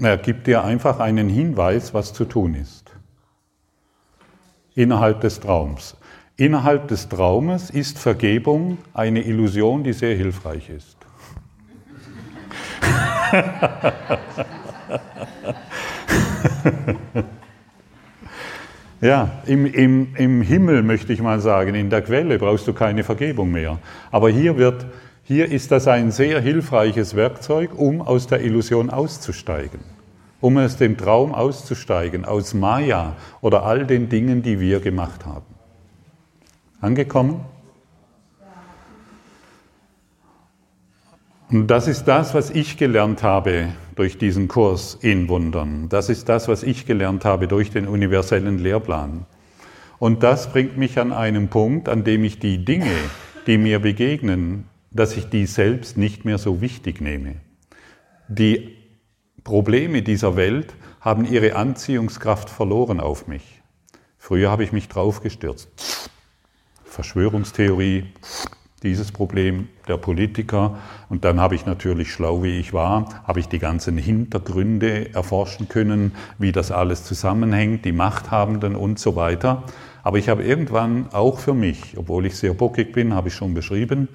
[0.00, 2.88] Er gibt dir einfach einen Hinweis, was zu tun ist
[4.78, 5.96] innerhalb des Traums.
[6.36, 10.97] Innerhalb des Traumes ist Vergebung eine Illusion, die sehr hilfreich ist.
[19.00, 23.04] ja, im, im, im Himmel möchte ich mal sagen, in der Quelle brauchst du keine
[23.04, 23.78] Vergebung mehr.
[24.10, 24.86] Aber hier, wird,
[25.24, 29.80] hier ist das ein sehr hilfreiches Werkzeug, um aus der Illusion auszusteigen
[30.40, 35.46] um aus dem Traum auszusteigen, aus Maya oder all den Dingen, die wir gemacht haben.
[36.80, 37.40] Angekommen?
[41.50, 45.88] Und das ist das, was ich gelernt habe durch diesen Kurs in Wundern.
[45.88, 49.24] Das ist das, was ich gelernt habe durch den universellen Lehrplan.
[49.98, 52.92] Und das bringt mich an einen Punkt, an dem ich die Dinge,
[53.46, 57.36] die mir begegnen, dass ich die selbst nicht mehr so wichtig nehme.
[58.28, 58.76] Die
[59.42, 63.62] Probleme dieser Welt haben ihre Anziehungskraft verloren auf mich.
[64.18, 66.10] Früher habe ich mich draufgestürzt.
[66.84, 68.04] Verschwörungstheorie,
[68.82, 70.78] dieses Problem der Politiker.
[71.08, 75.68] Und dann habe ich natürlich, schlau wie ich war, habe ich die ganzen Hintergründe erforschen
[75.68, 79.64] können, wie das alles zusammenhängt, die Machthabenden und so weiter.
[80.02, 83.54] Aber ich habe irgendwann auch für mich, obwohl ich sehr bockig bin, habe ich schon
[83.54, 84.08] beschrieben,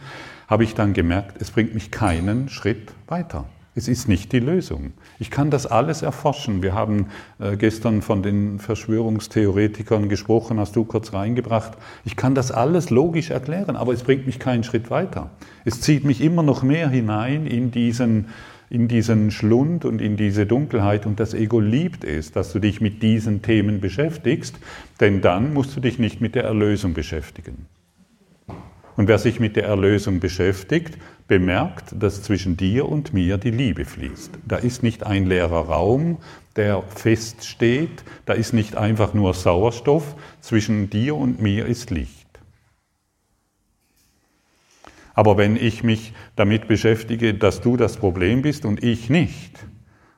[0.48, 3.46] habe ich dann gemerkt, es bringt mich keinen Schritt weiter.
[3.76, 4.94] Es ist nicht die Lösung.
[5.18, 6.62] Ich kann das alles erforschen.
[6.62, 7.08] Wir haben
[7.40, 11.74] äh, gestern von den Verschwörungstheoretikern gesprochen, hast du kurz reingebracht.
[12.06, 15.32] Ich kann das alles logisch erklären, aber es bringt mich keinen Schritt weiter.
[15.66, 18.28] Es zieht mich immer noch mehr hinein in diesen,
[18.70, 21.08] in diesen Schlund und in diese Dunkelheit.
[21.08, 24.56] Und das Ego liebt es, dass du dich mit diesen Themen beschäftigst,
[25.00, 27.66] denn dann musst du dich nicht mit der Erlösung beschäftigen.
[28.96, 33.86] Und wer sich mit der Erlösung beschäftigt, bemerkt, dass zwischen dir und mir die Liebe
[33.86, 34.32] fließt.
[34.48, 36.18] Da ist nicht ein leerer Raum,
[36.56, 42.24] der feststeht, da ist nicht einfach nur Sauerstoff, zwischen dir und mir ist Licht.
[45.16, 49.66] Aber wenn ich mich damit beschäftige, dass du das Problem bist und ich nicht,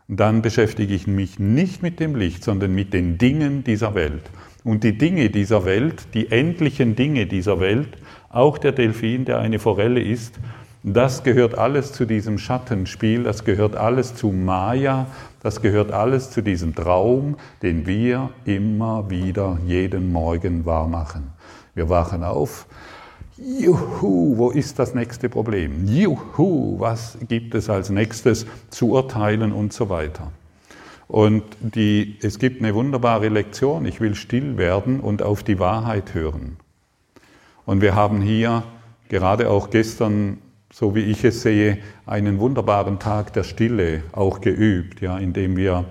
[0.08, 4.24] dann beschäftige ich mich nicht mit dem Licht, sondern mit den Dingen dieser Welt.
[4.64, 7.98] Und die Dinge dieser Welt, die endlichen Dinge dieser Welt,
[8.36, 10.40] auch der Delfin, der eine Forelle ist,
[10.84, 15.08] das gehört alles zu diesem Schattenspiel, das gehört alles zu Maya,
[15.42, 21.32] das gehört alles zu diesem Traum, den wir immer wieder jeden Morgen wahrmachen.
[21.74, 22.68] Wir wachen auf,
[23.38, 25.88] Juhu, wo ist das nächste Problem?
[25.88, 30.32] Juhu, was gibt es als nächstes zu urteilen und so weiter.
[31.08, 36.14] Und die, es gibt eine wunderbare Lektion, ich will still werden und auf die Wahrheit
[36.14, 36.58] hören.
[37.66, 38.64] Und wir haben hier
[39.10, 40.40] gerade auch gestern
[40.76, 45.86] so wie ich es sehe, einen wunderbaren Tag der Stille auch geübt, ja, indem wir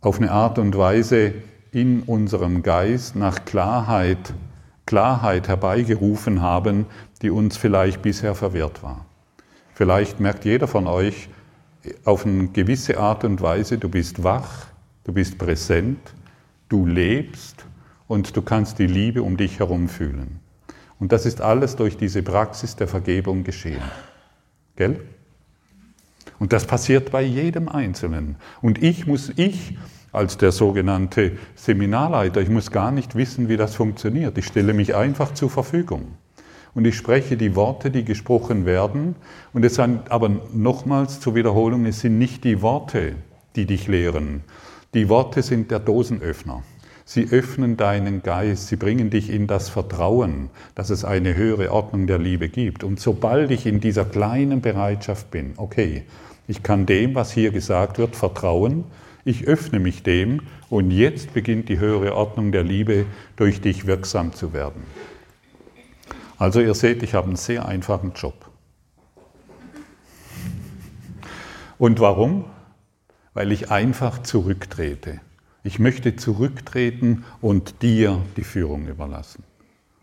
[0.00, 1.32] auf eine Art und Weise
[1.70, 4.34] in unserem Geist nach Klarheit,
[4.84, 6.86] Klarheit herbeigerufen haben,
[7.22, 9.06] die uns vielleicht bisher verwehrt war.
[9.74, 11.28] Vielleicht merkt jeder von euch
[12.04, 14.66] auf eine gewisse Art und Weise, du bist wach,
[15.04, 16.14] du bist präsent,
[16.68, 17.64] du lebst
[18.08, 20.41] und du kannst die Liebe um dich herum fühlen.
[21.02, 23.82] Und das ist alles durch diese Praxis der Vergebung geschehen.
[24.76, 25.00] Gell?
[26.38, 28.36] Und das passiert bei jedem Einzelnen.
[28.60, 29.76] Und ich muss, ich
[30.12, 34.38] als der sogenannte Seminarleiter, ich muss gar nicht wissen, wie das funktioniert.
[34.38, 36.06] Ich stelle mich einfach zur Verfügung.
[36.72, 39.16] Und ich spreche die Worte, die gesprochen werden.
[39.52, 43.16] Und es sind aber nochmals zur Wiederholung, es sind nicht die Worte,
[43.56, 44.44] die dich lehren.
[44.94, 46.62] Die Worte sind der Dosenöffner.
[47.04, 52.06] Sie öffnen deinen Geist, sie bringen dich in das Vertrauen, dass es eine höhere Ordnung
[52.06, 52.84] der Liebe gibt.
[52.84, 56.04] Und sobald ich in dieser kleinen Bereitschaft bin, okay,
[56.48, 58.84] ich kann dem, was hier gesagt wird, vertrauen,
[59.24, 64.32] Ich öffne mich dem und jetzt beginnt die höhere Ordnung der Liebe durch dich wirksam
[64.32, 64.82] zu werden.
[66.38, 68.50] Also ihr seht, ich habe einen sehr einfachen Job.
[71.78, 72.46] Und warum?
[73.32, 75.20] Weil ich einfach zurücktrete.
[75.64, 79.44] Ich möchte zurücktreten und dir die Führung überlassen.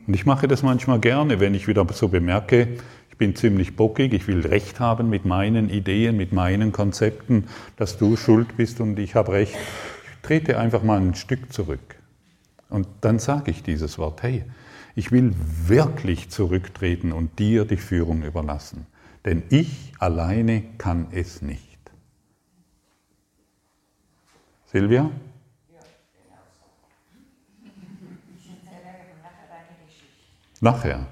[0.08, 2.78] Und ich mache das manchmal gerne, wenn ich wieder so bemerke,
[3.10, 7.98] ich bin ziemlich bockig, ich will Recht haben mit meinen Ideen, mit meinen Konzepten, dass
[7.98, 9.56] du schuld bist und ich habe Recht.
[9.56, 11.98] Ich trete einfach mal ein Stück zurück.
[12.70, 14.46] Und dann sage ich dieses Wort, hey,
[14.96, 15.34] ich will
[15.68, 18.86] wirklich zurücktreten und dir die Führung überlassen.
[19.26, 21.80] Denn ich alleine kann es nicht.
[24.66, 25.12] Silvia?
[30.62, 31.08] Nachher.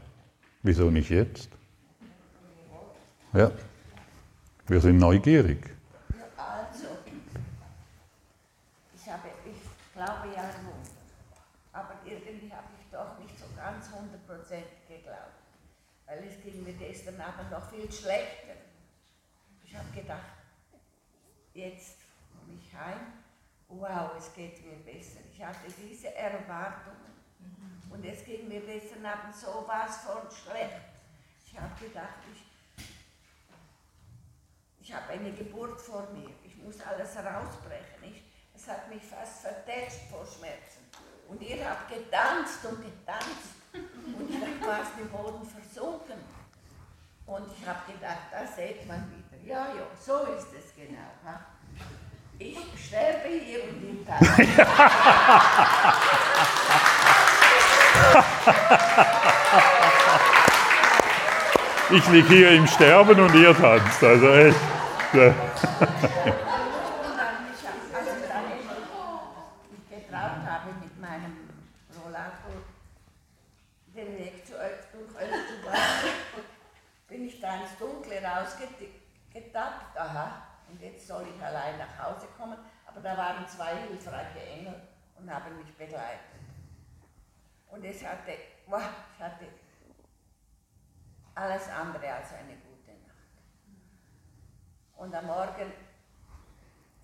[0.62, 1.50] Wieso nicht jetzt?
[3.32, 3.50] Ja.
[4.68, 5.74] Wir sind neugierig.
[6.36, 6.88] Also,
[8.94, 10.92] ich, habe, ich glaube ja an Wunder.
[11.72, 13.94] Aber irgendwie habe ich doch nicht so ganz 100%
[14.90, 15.40] geglaubt.
[16.06, 18.56] Weil es ging mir gestern Abend noch viel schlechter.
[19.64, 20.44] Ich habe gedacht,
[21.54, 22.00] jetzt
[22.34, 23.14] komme ich heim,
[23.70, 25.20] wow, es geht mir besser.
[25.32, 27.17] Ich hatte diese Erwartungen.
[27.90, 30.82] Und es ging mir gestern Abend sowas von schlecht.
[31.46, 32.44] Ich habe gedacht, ich,
[34.82, 36.30] ich habe eine Geburt vor mir.
[36.44, 38.04] Ich muss alles rausbrechen.
[38.04, 38.24] Ich,
[38.56, 40.88] es hat mich fast vertätscht vor Schmerzen.
[41.28, 43.56] Und ihr habt getanzt und getanzt.
[43.74, 46.18] Und ich war fast im Boden versunken.
[47.26, 49.38] Und ich habe gedacht, da sieht man wieder.
[49.46, 51.12] Ja, ja, so ist es genau.
[51.26, 51.42] Ha?
[52.40, 52.58] Ich
[52.88, 54.22] sterbe hier und im Tag.
[61.90, 64.04] Ich liege hier im Sterben und ihr tanzt.
[64.04, 64.60] Also echt.
[79.58, 79.98] Rausgetappt.
[79.98, 82.58] Aha, und jetzt soll ich allein nach Hause kommen.
[82.86, 84.76] Aber da waren zwei hilfreiche Engel
[85.20, 86.47] und haben mich begleitet.
[87.70, 88.34] Und es hatte,
[88.68, 89.46] boah, ich hatte
[91.36, 93.28] alles andere als eine gute Nacht.
[94.96, 95.72] Und am Morgen,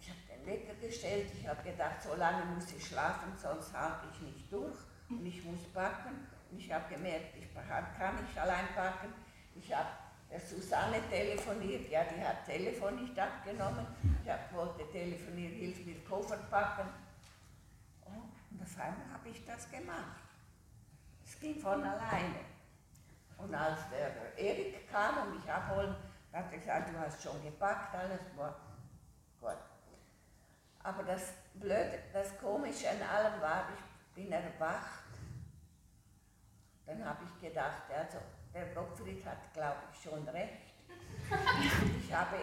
[0.01, 4.07] ich habe den Wecker gestellt, ich habe gedacht, so lange muss ich schlafen, sonst halte
[4.11, 4.77] ich nicht durch
[5.09, 6.27] und ich muss backen.
[6.51, 9.13] Und ich habe gemerkt, ich kann nicht allein backen.
[9.55, 9.89] Ich habe
[10.31, 13.85] der Susanne telefoniert, ja, die hat Telefon nicht abgenommen.
[14.23, 16.89] Ich hab, wollte telefonieren, hilf mir Koffer packen.
[18.05, 18.09] Oh,
[18.49, 20.22] und auf einmal habe ich das gemacht.
[21.33, 22.45] Es ging von alleine.
[23.37, 25.95] Und als der Erik kam und mich abholen,
[26.31, 28.55] hat er gesagt, du hast schon gepackt, alles war
[29.41, 29.57] gut.
[30.83, 35.03] Aber das Blöde, das Komische an allem war, ich bin erwacht.
[36.85, 38.19] Dann habe ich gedacht, also
[38.53, 40.73] der Gottfried hat, glaube ich, schon recht.
[41.99, 42.37] Ich habe,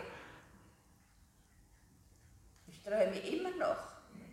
[2.66, 3.78] ich träume immer noch,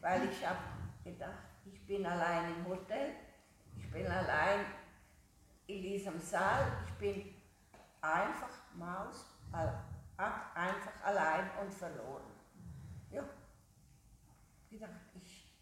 [0.02, 0.60] weil ich habe
[1.04, 3.14] gedacht, ich bin allein im Hotel,
[3.88, 4.66] ich bin allein
[5.68, 7.34] in diesem Saal, ich bin
[8.02, 9.26] einfach Maus,
[10.14, 12.24] einfach allein und verloren.
[13.12, 13.24] Ja,
[14.70, 15.54] ich dachte, ich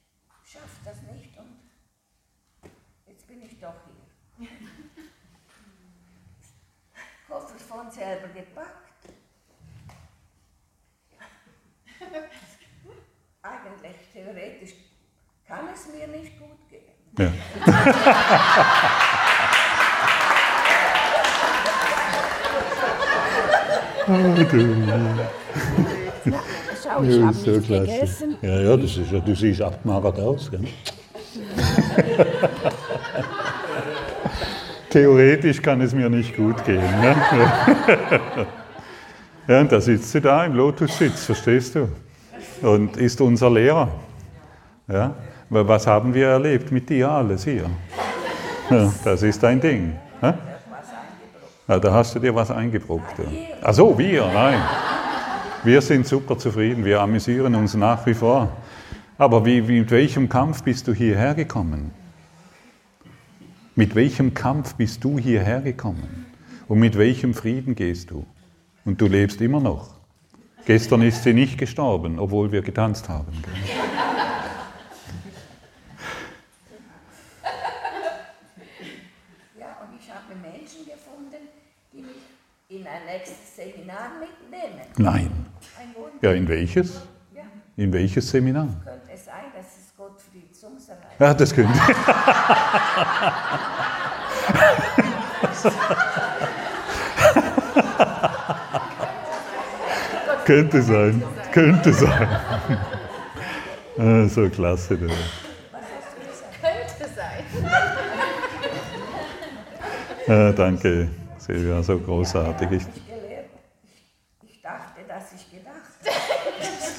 [0.44, 1.70] schaffe das nicht und
[3.06, 3.76] jetzt bin ich doch
[4.38, 4.48] hier.
[7.28, 9.10] Koffer von selber gepackt.
[13.42, 14.76] Eigentlich theoretisch
[15.46, 16.95] kann es mir nicht gut gehen.
[17.18, 17.32] Ja.
[26.84, 27.86] Schau, ich Ja, habe so nicht klasse.
[27.86, 28.36] gegessen.
[28.42, 30.50] Ja, ja, das ist ja, du siehst abgemagert aus.
[30.52, 30.62] Gell?
[34.90, 36.82] Theoretisch kann es mir nicht gut gehen.
[37.02, 37.16] Ne?
[39.48, 41.88] Ja, und da sitzt sie da im Lotus-Sitz, verstehst du?
[42.64, 43.90] Und ist unser Lehrer.
[44.88, 45.14] Ja?
[45.50, 47.70] Was haben wir erlebt mit dir alles hier?
[48.70, 49.96] Ja, das ist dein Ding.
[50.22, 51.80] Ja?
[51.80, 53.16] Da hast du dir was eingebrockt.
[53.62, 54.60] Ach so, wir, nein.
[55.64, 58.50] Wir sind super zufrieden, wir amüsieren uns nach wie vor.
[59.18, 61.92] Aber wie, mit welchem Kampf bist du hierher gekommen?
[63.76, 66.26] Mit welchem Kampf bist du hierher gekommen?
[66.68, 68.26] Und mit welchem Frieden gehst du?
[68.84, 69.96] Und du lebst immer noch.
[70.66, 73.32] Gestern ist sie nicht gestorben, obwohl wir getanzt haben.
[73.44, 73.54] gell?
[79.60, 81.50] Ja, und ich habe Menschen gefunden,
[81.94, 82.16] die mich
[82.70, 84.82] in ein nächstes Seminar mitnehmen.
[84.98, 85.46] Nein.
[86.22, 87.02] Ja, in welches?
[87.34, 87.44] Ja,
[87.76, 88.68] In welches Seminar?
[88.84, 91.20] Könnte es sein, dass es Gottfried Sumser heißt?
[91.20, 91.74] Ja, das könnte.
[100.46, 102.28] könnte sein, könnte sein.
[103.98, 104.98] Ah, so klasse.
[104.98, 105.08] Du.
[105.08, 105.16] Könnte
[107.16, 107.44] sein.
[110.28, 111.08] Ja, danke,
[111.46, 112.72] Silvia, so großartig.
[112.72, 113.46] Ich, Ich gelehrt.
[114.42, 115.76] Ich, ich dachte, dass ich gedacht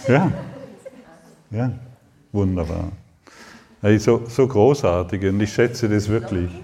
[0.07, 0.12] habe.
[0.12, 0.30] ja,
[1.51, 1.72] ja,
[2.30, 2.92] wunderbar.
[3.80, 6.49] Hey, so, großartig und ich schätze das wirklich.
[6.53, 6.59] Du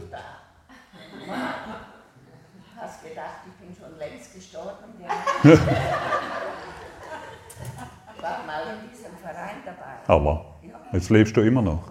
[2.76, 4.94] hast gedacht, ich bin schon längst gestorben.
[5.00, 5.08] Ja.
[5.42, 5.58] ich
[8.22, 9.98] war mal in diesem Verein dabei.
[10.06, 10.60] Aber
[10.92, 11.90] jetzt lebst du immer noch.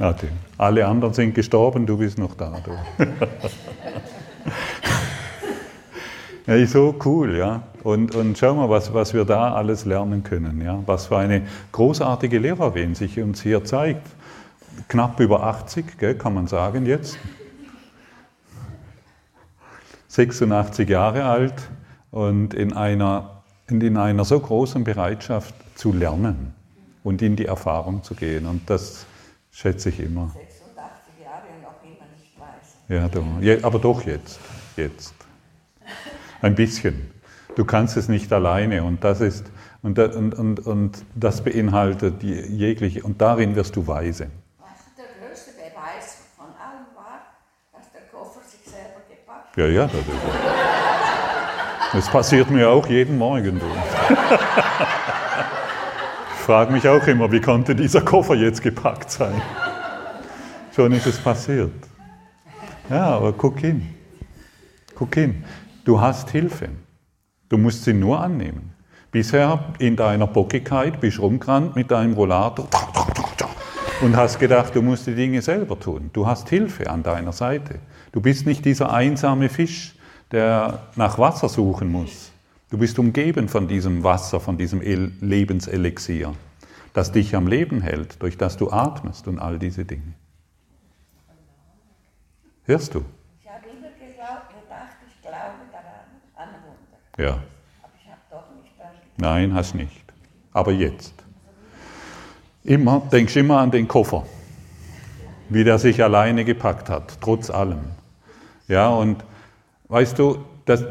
[0.00, 0.28] Ja, die,
[0.58, 2.60] alle anderen sind gestorben, du bist noch da.
[2.64, 2.72] Du.
[6.52, 7.62] ja, so cool, ja.
[7.84, 10.60] Und, und schau mal, was, was wir da alles lernen können.
[10.60, 10.82] Ja.
[10.86, 14.06] Was für eine großartige Lehrerin sich uns hier zeigt.
[14.88, 17.18] Knapp über 80, gell, kann man sagen jetzt.
[20.08, 21.54] 86 Jahre alt
[22.10, 26.54] und in einer, in einer so großen Bereitschaft zu lernen
[27.04, 28.46] und in die Erfahrung zu gehen.
[28.46, 29.06] Und das
[29.52, 30.30] schätze ich immer.
[30.34, 32.77] 86 Jahre und noch immer nicht weiß.
[32.88, 33.08] Ja,
[33.40, 34.40] je, aber doch jetzt,
[34.76, 35.14] jetzt.
[36.40, 37.10] Ein bisschen.
[37.54, 39.44] Du kannst es nicht alleine und das ist
[39.82, 44.28] und, und, und, und das beinhaltet die jegliche und darin wirst du weise.
[44.58, 47.26] Was der größte Beweis von allem war,
[47.72, 49.56] dass der Koffer sich selber gepackt hat.
[49.56, 50.08] Ja, ja, das, ist,
[51.92, 53.60] das passiert mir auch jeden Morgen.
[53.60, 53.66] Du.
[56.34, 59.42] Ich frage mich auch immer, wie konnte dieser Koffer jetzt gepackt sein?
[60.74, 61.87] Schon ist es passiert.
[62.90, 63.86] Ja, aber guck hin.
[64.94, 65.44] Guck hin.
[65.84, 66.70] Du hast Hilfe.
[67.48, 68.72] Du musst sie nur annehmen.
[69.10, 72.68] Bisher in deiner Bockigkeit bist du rumgerannt mit deinem Rollator
[74.02, 76.10] und hast gedacht, du musst die Dinge selber tun.
[76.12, 77.78] Du hast Hilfe an deiner Seite.
[78.12, 79.94] Du bist nicht dieser einsame Fisch,
[80.30, 82.32] der nach Wasser suchen muss.
[82.70, 86.34] Du bist umgeben von diesem Wasser, von diesem El- Lebenselixier,
[86.92, 90.14] das dich am Leben hält, durch das du atmest und all diese Dinge.
[92.68, 93.02] Hörst du?
[93.42, 96.04] Ich habe immer geglaubt, gedacht, ich glaube daran,
[96.36, 96.98] an Wunder.
[97.16, 97.42] Ja.
[97.82, 99.16] Aber ich habe doch nicht dran geglaubt.
[99.16, 100.04] Nein, hast nicht.
[100.52, 101.14] Aber jetzt.
[102.64, 104.26] Immer, denkst immer an den Koffer,
[105.48, 107.80] wie der sich alleine gepackt hat, trotz allem.
[108.66, 109.24] Ja, und
[109.88, 110.84] weißt du, das,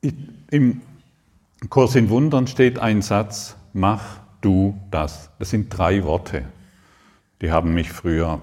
[0.00, 0.14] ich,
[0.50, 0.80] im
[1.68, 5.28] Kurs in Wundern steht ein Satz, mach du das.
[5.38, 6.46] Das sind drei Worte.
[7.42, 8.40] Die haben mich früher,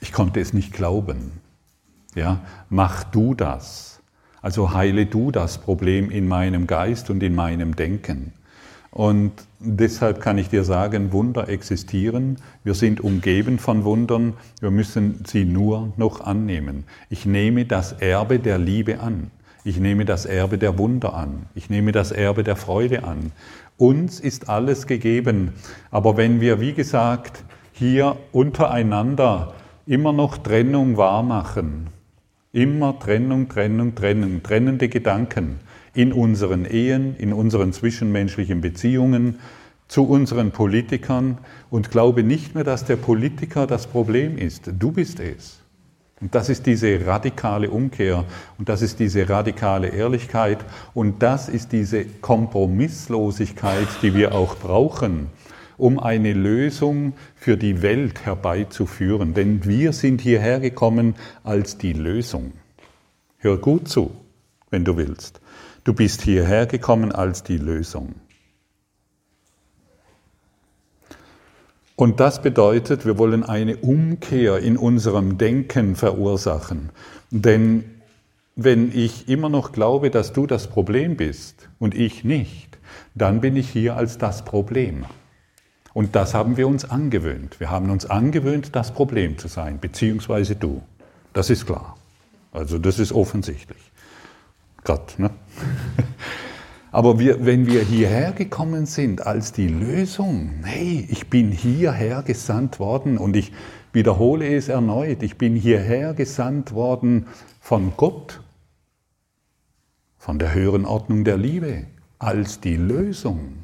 [0.00, 1.40] ich konnte es nicht glauben.
[2.14, 4.00] Ja, mach du das.
[4.42, 8.32] Also heile du das Problem in meinem Geist und in meinem Denken.
[8.90, 12.38] Und deshalb kann ich dir sagen, Wunder existieren.
[12.64, 14.34] Wir sind umgeben von Wundern.
[14.60, 16.84] Wir müssen sie nur noch annehmen.
[17.08, 19.30] Ich nehme das Erbe der Liebe an.
[19.62, 21.46] Ich nehme das Erbe der Wunder an.
[21.54, 23.30] Ich nehme das Erbe der Freude an.
[23.76, 25.52] Uns ist alles gegeben.
[25.90, 29.54] Aber wenn wir, wie gesagt, hier untereinander
[29.90, 31.88] immer noch Trennung wahrmachen,
[32.52, 35.60] Immer Trennung, Trennung, Trennung, trennende Gedanken
[35.94, 39.38] in unseren Ehen, in unseren zwischenmenschlichen Beziehungen,
[39.86, 41.38] zu unseren Politikern.
[41.70, 44.70] Und glaube nicht mehr, dass der Politiker das Problem ist.
[44.80, 45.60] Du bist es.
[46.20, 48.24] Und das ist diese radikale Umkehr.
[48.58, 50.58] Und das ist diese radikale Ehrlichkeit.
[50.92, 55.28] Und das ist diese Kompromisslosigkeit, die wir auch brauchen,
[55.80, 59.34] um eine Lösung für die Welt herbeizuführen.
[59.34, 62.52] Denn wir sind hierher gekommen als die Lösung.
[63.38, 64.10] Hör gut zu,
[64.70, 65.40] wenn du willst.
[65.84, 68.14] Du bist hierher gekommen als die Lösung.
[71.96, 76.88] Und das bedeutet, wir wollen eine Umkehr in unserem Denken verursachen.
[77.30, 77.84] Denn
[78.56, 82.78] wenn ich immer noch glaube, dass du das Problem bist und ich nicht,
[83.14, 85.04] dann bin ich hier als das Problem.
[85.92, 87.58] Und das haben wir uns angewöhnt.
[87.58, 90.82] Wir haben uns angewöhnt, das Problem zu sein, beziehungsweise du.
[91.32, 91.96] Das ist klar.
[92.52, 93.78] Also das ist offensichtlich.
[94.84, 95.30] Gott, ne?
[96.92, 102.80] Aber wir, wenn wir hierher gekommen sind als die Lösung, hey, ich bin hierher gesandt
[102.80, 103.52] worden und ich
[103.92, 107.26] wiederhole es erneut, ich bin hierher gesandt worden
[107.60, 108.40] von Gott,
[110.18, 111.84] von der höheren Ordnung der Liebe,
[112.18, 113.59] als die Lösung,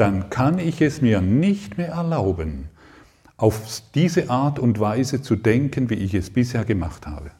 [0.00, 2.68] dann kann ich es mir nicht mehr erlauben,
[3.36, 7.30] auf diese Art und Weise zu denken, wie ich es bisher gemacht habe.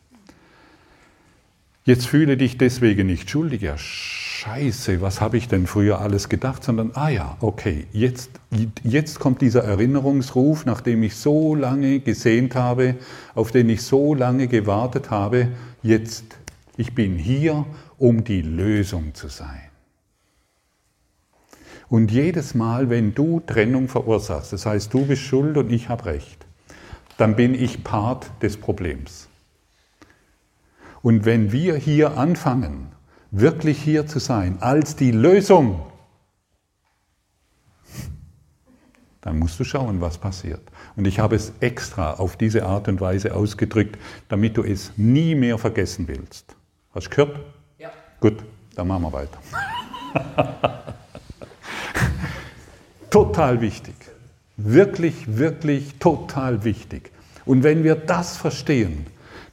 [1.85, 6.63] Jetzt fühle dich deswegen nicht schuldig, ja, Scheiße, was habe ich denn früher alles gedacht,
[6.63, 8.31] sondern, ah ja, okay, jetzt,
[8.83, 12.97] jetzt kommt dieser Erinnerungsruf, nachdem ich so lange gesehnt habe,
[13.35, 15.49] auf den ich so lange gewartet habe,
[15.83, 16.25] jetzt,
[16.77, 17.65] ich bin hier,
[17.99, 19.70] um die Lösung zu sein.
[21.91, 26.07] Und jedes Mal, wenn du Trennung verursachst, das heißt, du bist schuld und ich habe
[26.07, 26.47] recht,
[27.18, 29.28] dann bin ich Part des Problems.
[31.03, 32.93] Und wenn wir hier anfangen,
[33.32, 35.82] wirklich hier zu sein, als die Lösung,
[39.20, 40.62] dann musst du schauen, was passiert.
[40.95, 45.34] Und ich habe es extra auf diese Art und Weise ausgedrückt, damit du es nie
[45.34, 46.55] mehr vergessen willst.
[46.95, 47.41] Hast du gehört?
[47.78, 47.91] Ja.
[48.20, 48.45] Gut,
[48.76, 50.95] dann machen wir weiter.
[53.11, 53.95] total wichtig.
[54.57, 57.11] Wirklich, wirklich total wichtig.
[57.45, 59.07] Und wenn wir das verstehen,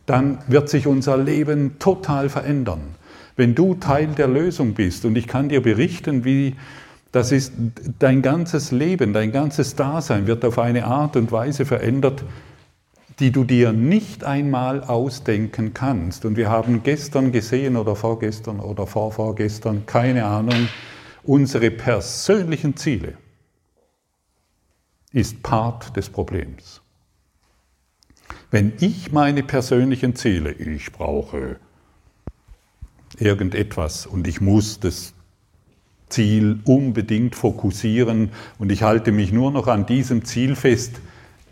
[0.05, 2.81] dann wird sich unser Leben total verändern.
[3.35, 6.55] Wenn du Teil der Lösung bist und ich kann dir berichten, wie
[7.11, 7.53] das ist
[7.99, 12.23] dein ganzes Leben, dein ganzes Dasein wird auf eine Art und Weise verändert,
[13.19, 16.25] die du dir nicht einmal ausdenken kannst.
[16.25, 20.67] Und wir haben gestern gesehen oder vorgestern oder vorvorgestern, keine Ahnung,
[21.23, 23.13] unsere persönlichen Ziele
[25.17, 26.79] ist Part des Problems.
[28.51, 31.55] Wenn ich meine persönlichen Ziele, ich brauche
[33.17, 35.15] irgendetwas und ich muss das
[36.07, 41.01] Ziel unbedingt fokussieren und ich halte mich nur noch an diesem Ziel fest,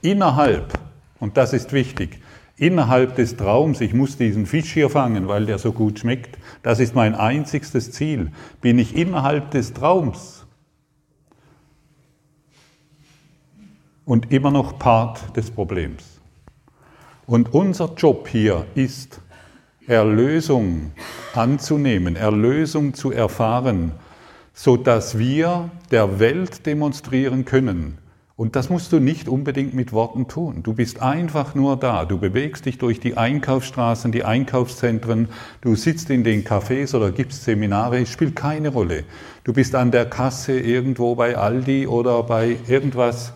[0.03, 0.79] innerhalb,
[1.19, 2.19] und das ist wichtig,
[2.57, 6.79] innerhalb des Traums, ich muss diesen Fisch hier fangen, weil der so gut schmeckt, das
[6.79, 10.34] ist mein einzigstes Ziel, bin ich innerhalb des Traums
[14.05, 16.03] und immer noch Part des Problems.
[17.27, 19.19] Und unser Job hier ist,
[19.87, 20.91] Erlösung
[21.33, 23.91] anzunehmen, Erlösung zu erfahren,
[24.53, 27.99] so dass wir der Welt demonstrieren können.
[28.37, 30.61] Und das musst du nicht unbedingt mit Worten tun.
[30.61, 32.03] Du bist einfach nur da.
[32.03, 35.29] Du bewegst dich durch die Einkaufsstraßen, die Einkaufszentren.
[35.61, 38.01] Du sitzt in den Cafés oder gibst Seminare.
[38.01, 39.05] Es spielt keine Rolle.
[39.45, 43.33] Du bist an der Kasse irgendwo bei Aldi oder bei irgendwas.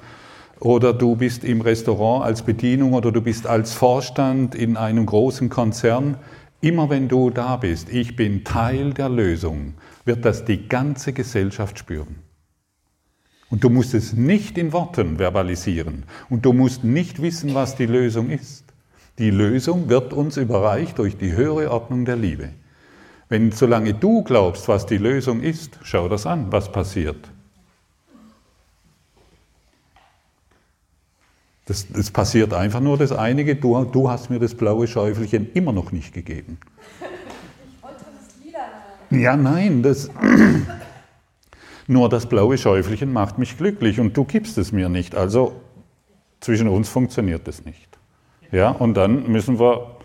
[0.60, 5.50] Oder du bist im Restaurant als Bedienung oder du bist als Vorstand in einem großen
[5.50, 6.18] Konzern.
[6.60, 11.80] Immer wenn du da bist, ich bin Teil der Lösung, wird das die ganze Gesellschaft
[11.80, 12.18] spüren.
[13.50, 16.04] Und du musst es nicht in Worten verbalisieren.
[16.30, 18.66] Und du musst nicht wissen, was die Lösung ist.
[19.18, 22.50] Die Lösung wird uns überreicht durch die höhere Ordnung der Liebe.
[23.30, 27.32] Wenn solange du glaubst, was die Lösung ist, schau das an, was passiert.
[31.70, 35.72] Das, das passiert einfach nur das einige, du, du hast mir das blaue Schäufelchen immer
[35.72, 36.58] noch nicht gegeben.
[37.00, 39.20] Ich wollte das Lila haben.
[39.20, 40.10] Ja, nein, das,
[41.88, 45.14] nur das blaue Schäufelchen macht mich glücklich und du gibst es mir nicht.
[45.14, 45.62] Also
[46.40, 48.00] zwischen uns funktioniert es nicht.
[48.52, 49.98] Ja, und dann müssen wir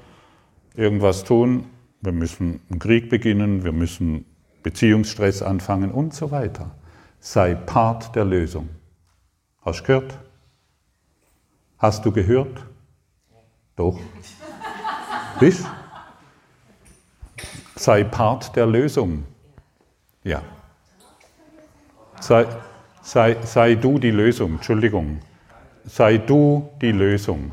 [0.74, 1.64] irgendwas tun.
[2.02, 4.26] Wir müssen einen Krieg beginnen, wir müssen
[4.62, 6.72] Beziehungsstress anfangen und so weiter.
[7.20, 8.68] Sei Part der Lösung.
[9.62, 10.18] Hast du gehört?
[11.84, 12.64] Hast du gehört?
[13.76, 14.00] Doch.
[15.38, 15.66] Bist?
[17.76, 19.24] Sei Part der Lösung.
[20.22, 20.40] Ja.
[22.22, 22.46] Sei,
[23.02, 25.20] sei, sei du die Lösung, Entschuldigung.
[25.84, 27.52] Sei du die Lösung.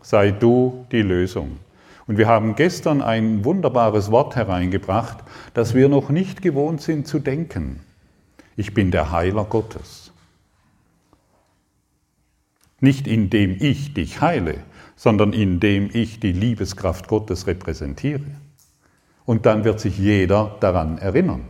[0.00, 1.58] Sei du die Lösung.
[2.06, 5.24] Und wir haben gestern ein wunderbares Wort hereingebracht,
[5.54, 7.80] das wir noch nicht gewohnt sind zu denken.
[8.54, 10.01] Ich bin der Heiler Gottes.
[12.82, 14.56] Nicht indem ich dich heile,
[14.96, 18.24] sondern indem ich die Liebeskraft Gottes repräsentiere.
[19.24, 21.44] Und dann wird sich jeder daran erinnern.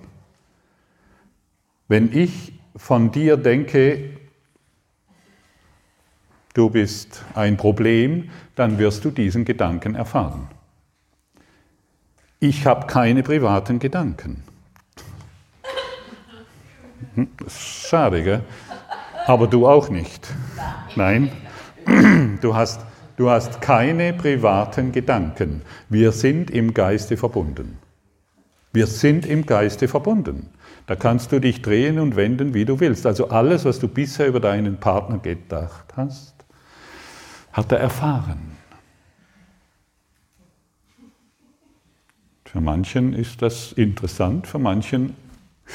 [1.88, 4.10] Wenn ich von dir denke,
[6.52, 10.48] du bist ein Problem, dann wirst du diesen Gedanken erfahren.
[12.40, 14.42] Ich habe keine privaten Gedanken.
[17.14, 18.42] Hm, schade, gell?
[19.26, 20.28] Aber du auch nicht.
[20.96, 21.30] Nein,
[22.40, 22.80] du hast,
[23.16, 25.62] du hast keine privaten Gedanken.
[25.88, 27.78] Wir sind im Geiste verbunden.
[28.72, 30.48] Wir sind im Geiste verbunden.
[30.86, 33.06] Da kannst du dich drehen und wenden, wie du willst.
[33.06, 36.34] Also alles, was du bisher über deinen Partner gedacht hast,
[37.52, 38.56] hat er erfahren.
[42.44, 45.16] Für manchen ist das interessant, für manchen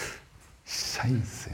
[0.66, 1.52] Scheiße.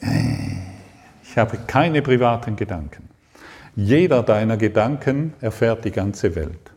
[0.00, 3.08] Ich habe keine privaten Gedanken.
[3.76, 6.72] Jeder deiner Gedanken erfährt die ganze Welt.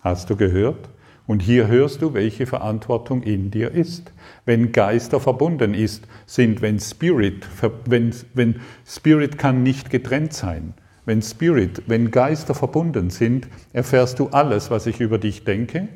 [0.00, 0.88] Hast du gehört?
[1.26, 4.12] Und hier hörst du, welche Verantwortung in dir ist.
[4.44, 7.46] Wenn Geister verbunden ist, sind, wenn Spirit,
[7.86, 10.74] wenn, wenn Spirit kann nicht getrennt sein.
[11.06, 15.88] Wenn Spirit, wenn Geister verbunden sind, erfährst du alles, was ich über dich denke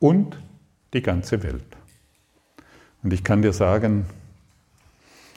[0.00, 0.40] und
[0.94, 1.76] die ganze Welt.
[3.02, 4.06] Und ich kann dir sagen,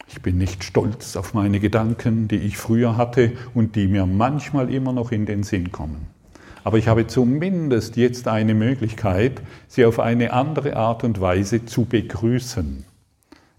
[0.07, 4.71] ich bin nicht stolz auf meine Gedanken, die ich früher hatte und die mir manchmal
[4.71, 6.07] immer noch in den Sinn kommen.
[6.63, 11.85] Aber ich habe zumindest jetzt eine Möglichkeit, sie auf eine andere Art und Weise zu
[11.85, 12.85] begrüßen.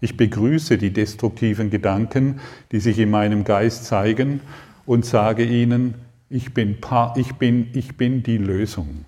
[0.01, 2.39] Ich begrüße die destruktiven Gedanken,
[2.71, 4.41] die sich in meinem Geist zeigen
[4.85, 5.95] und sage ihnen,
[6.29, 6.77] ich bin,
[7.15, 9.05] ich bin, ich bin die Lösung.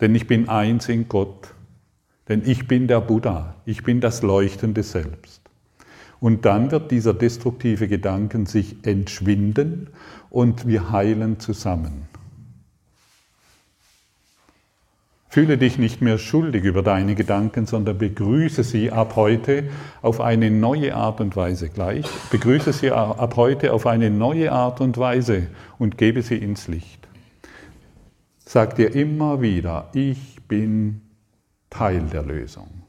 [0.00, 1.54] Denn ich bin eins in Gott.
[2.28, 3.54] Denn ich bin der Buddha.
[3.64, 5.40] Ich bin das leuchtende Selbst.
[6.20, 9.88] Und dann wird dieser destruktive Gedanken sich entschwinden
[10.30, 12.08] und wir heilen zusammen.
[15.30, 19.64] Fühle dich nicht mehr schuldig über deine Gedanken, sondern begrüße sie ab heute
[20.00, 22.06] auf eine neue Art und Weise gleich.
[22.30, 25.48] Begrüße sie ab heute auf eine neue Art und Weise
[25.78, 27.06] und gebe sie ins Licht.
[28.38, 31.02] Sag dir immer wieder, ich bin
[31.70, 32.88] Teil der Lösung.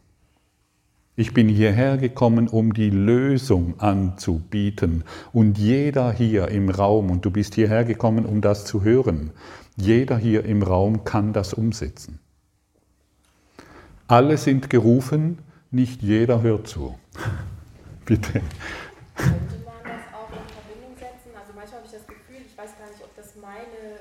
[1.19, 5.03] Ich bin hierher gekommen, um die Lösung anzubieten.
[5.33, 9.31] Und jeder hier im Raum, und du bist hierher gekommen, um das zu hören,
[9.75, 12.21] jeder hier im Raum kann das umsetzen.
[14.07, 15.39] Alle sind gerufen,
[15.71, 16.97] nicht jeder hört zu.
[18.05, 18.39] Bitte.
[19.19, 21.35] Könnte man das auch in Verbindung setzen?
[21.35, 23.99] Also manchmal habe ich das Gefühl, ich weiß gar nicht, ob das meine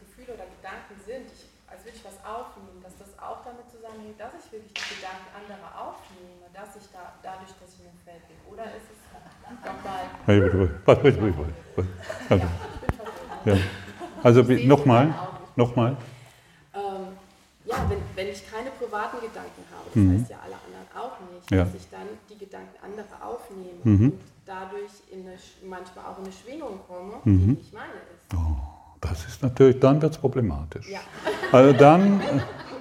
[0.00, 4.16] Gefühle oder Gedanken sind, ich, als würde ich was aufnehmen, dass das auch damit zusammenhängt,
[4.16, 8.00] dass ich wirklich die Gedanken anderer aufnehme dass ich da, dadurch, dass ich in dem
[8.06, 8.38] Feld bin?
[8.46, 9.00] Oder ist es
[9.66, 10.06] nochmal.
[13.44, 13.56] Ja.
[14.22, 15.14] Also nochmal,
[15.54, 15.96] nochmal.
[16.74, 16.80] Ähm,
[17.66, 20.18] ja, wenn, wenn ich keine privaten Gedanken habe, das mhm.
[20.18, 21.64] heißt ja alle anderen auch nicht, ja.
[21.64, 24.10] dass ich dann die Gedanken anderer aufnehme mhm.
[24.12, 25.36] und dadurch in eine,
[25.68, 27.38] manchmal auch in eine Schwingung komme, mhm.
[27.38, 28.34] die nicht meine ist.
[28.34, 28.56] Oh,
[29.00, 30.88] das ist natürlich, dann wird es problematisch.
[30.88, 31.00] Ja.
[31.52, 32.22] Also dann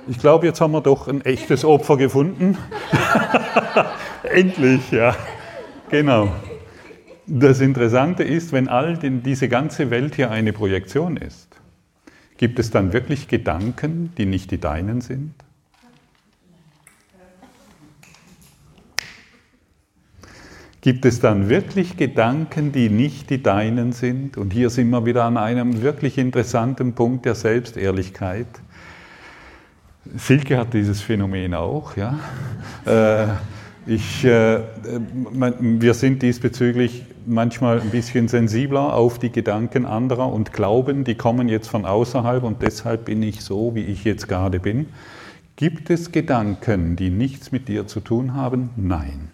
[0.08, 2.58] ich glaube, jetzt haben wir doch ein echtes Opfer gefunden.
[4.24, 5.16] Endlich, ja.
[5.90, 6.30] Genau.
[7.26, 11.48] Das Interessante ist, wenn all den, diese ganze Welt hier eine Projektion ist,
[12.38, 15.34] gibt es dann wirklich Gedanken, die nicht die deinen sind?
[20.82, 24.36] Gibt es dann wirklich Gedanken, die nicht die deinen sind?
[24.36, 28.48] Und hier sind wir wieder an einem wirklich interessanten Punkt der Selbstehrlichkeit.
[30.18, 31.96] Silke hat dieses Phänomen auch.
[31.96, 32.20] Ja?
[33.86, 34.62] Ich, äh,
[35.60, 41.50] wir sind diesbezüglich manchmal ein bisschen sensibler auf die Gedanken anderer und glauben, die kommen
[41.50, 44.88] jetzt von außerhalb und deshalb bin ich so, wie ich jetzt gerade bin.
[45.58, 48.70] Gibt es Gedanken, die nichts mit dir zu tun haben?
[48.78, 49.32] Nein.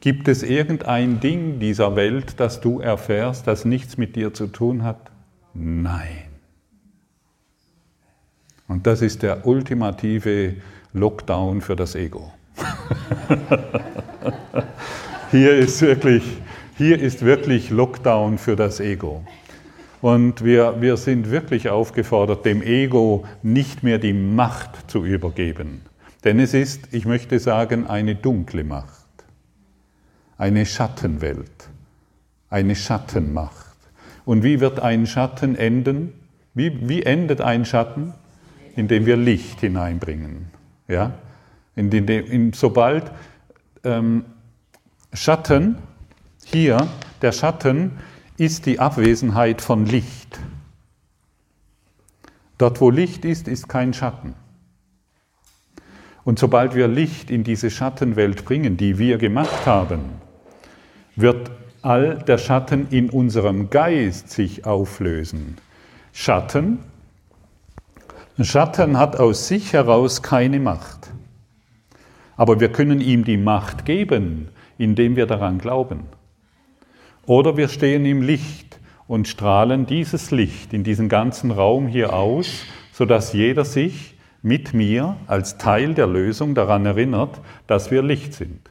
[0.00, 4.82] Gibt es irgendein Ding dieser Welt, das du erfährst, das nichts mit dir zu tun
[4.82, 5.10] hat?
[5.54, 6.26] Nein.
[8.66, 10.54] Und das ist der ultimative
[10.92, 12.32] Lockdown für das Ego.
[15.30, 16.22] hier, ist wirklich,
[16.76, 19.24] hier ist wirklich Lockdown für das Ego.
[20.00, 25.82] Und wir, wir sind wirklich aufgefordert, dem Ego nicht mehr die Macht zu übergeben.
[26.24, 29.06] Denn es ist, ich möchte sagen, eine dunkle Macht,
[30.38, 31.68] eine Schattenwelt,
[32.48, 33.76] eine Schattenmacht.
[34.24, 36.12] Und wie wird ein Schatten enden?
[36.54, 38.14] Wie, wie endet ein Schatten?
[38.76, 40.46] indem wir Licht hineinbringen.
[40.88, 41.14] Ja?
[41.76, 43.10] In, in, in, sobald
[43.84, 44.24] ähm,
[45.12, 45.78] Schatten,
[46.44, 46.88] hier,
[47.22, 47.98] der Schatten
[48.36, 50.38] ist die Abwesenheit von Licht.
[52.58, 54.34] Dort, wo Licht ist, ist kein Schatten.
[56.24, 60.00] Und sobald wir Licht in diese Schattenwelt bringen, die wir gemacht haben,
[61.16, 61.50] wird
[61.82, 65.56] all der Schatten in unserem Geist sich auflösen.
[66.12, 66.80] Schatten
[68.44, 71.10] Schatten hat aus sich heraus keine Macht.
[72.40, 76.04] Aber wir können ihm die Macht geben, indem wir daran glauben.
[77.26, 82.64] Oder wir stehen im Licht und strahlen dieses Licht in diesen ganzen Raum hier aus,
[82.92, 88.70] sodass jeder sich mit mir als Teil der Lösung daran erinnert, dass wir Licht sind.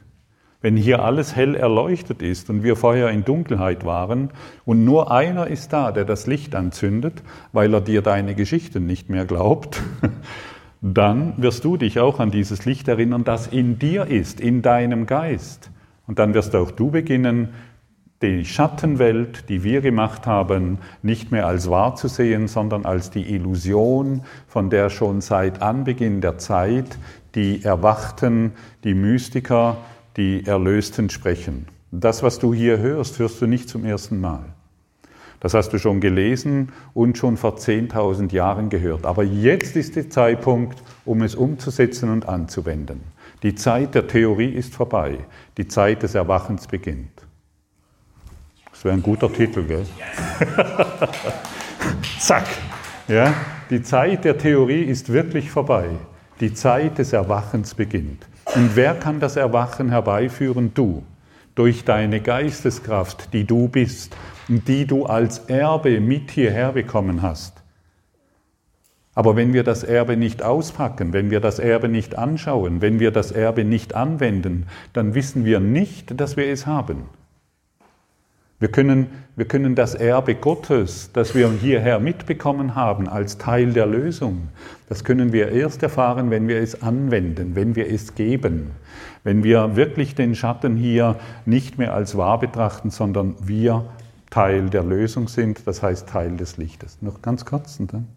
[0.60, 4.30] Wenn hier alles hell erleuchtet ist und wir vorher in Dunkelheit waren
[4.64, 9.08] und nur einer ist da, der das Licht anzündet, weil er dir deine Geschichten nicht
[9.10, 9.80] mehr glaubt,
[10.80, 15.06] dann wirst du dich auch an dieses Licht erinnern, das in dir ist, in deinem
[15.06, 15.70] Geist.
[16.06, 17.50] Und dann wirst auch du beginnen,
[18.22, 23.34] die Schattenwelt, die wir gemacht haben, nicht mehr als wahr zu sehen, sondern als die
[23.34, 26.98] Illusion, von der schon seit Anbeginn der Zeit
[27.34, 28.52] die Erwachten,
[28.84, 29.78] die Mystiker,
[30.16, 31.66] die Erlösten sprechen.
[31.92, 34.44] Das, was du hier hörst, hörst du nicht zum ersten Mal.
[35.40, 39.06] Das hast du schon gelesen und schon vor 10.000 Jahren gehört.
[39.06, 43.00] Aber jetzt ist der Zeitpunkt, um es umzusetzen und anzuwenden.
[43.42, 45.18] Die Zeit der Theorie ist vorbei.
[45.56, 47.10] Die Zeit des Erwachens beginnt.
[48.70, 49.86] Das wäre ein guter Titel, gell?
[52.18, 52.46] Zack.
[53.08, 53.32] Ja?
[53.70, 55.88] Die Zeit der Theorie ist wirklich vorbei.
[56.40, 58.26] Die Zeit des Erwachens beginnt.
[58.54, 60.72] Und wer kann das Erwachen herbeiführen?
[60.74, 61.02] Du.
[61.54, 64.16] Durch deine Geisteskraft, die du bist
[64.50, 67.62] die du als Erbe mit hierher bekommen hast.
[69.14, 73.10] Aber wenn wir das Erbe nicht auspacken, wenn wir das Erbe nicht anschauen, wenn wir
[73.10, 77.04] das Erbe nicht anwenden, dann wissen wir nicht, dass wir es haben.
[78.60, 83.86] Wir können, wir können das Erbe Gottes, das wir hierher mitbekommen haben, als Teil der
[83.86, 84.48] Lösung,
[84.88, 88.72] das können wir erst erfahren, wenn wir es anwenden, wenn wir es geben,
[89.24, 93.86] wenn wir wirklich den Schatten hier nicht mehr als wahr betrachten, sondern wir
[94.30, 97.02] Teil der Lösung sind, das heißt Teil des Lichtes.
[97.02, 98.08] Noch ganz kurz, und dann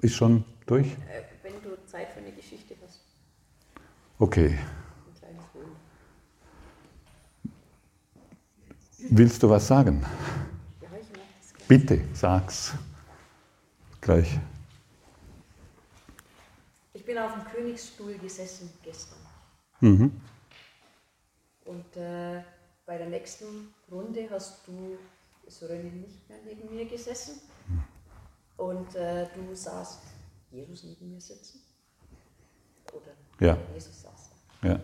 [0.00, 0.86] ist schon durch?
[0.86, 3.00] Äh, wenn du Zeit für eine Geschichte hast.
[4.18, 4.58] Okay.
[9.08, 10.04] Willst du was sagen?
[10.80, 11.68] Ja, ich mache das gleich.
[11.68, 12.74] Bitte, sag's.
[14.00, 14.38] Gleich.
[16.92, 19.18] Ich bin auf dem Königsstuhl gesessen gestern.
[19.80, 20.10] Mhm.
[21.64, 22.42] Und äh,
[22.84, 24.98] bei der nächsten Runde hast du,
[25.48, 27.40] Sören, nicht mehr neben mir gesessen.
[28.56, 30.00] Und äh, du saßt
[30.50, 31.60] Jesus neben mir sitzen.
[32.92, 33.56] Oder Ja.
[33.74, 34.30] Jesus saß
[34.62, 34.80] Ja.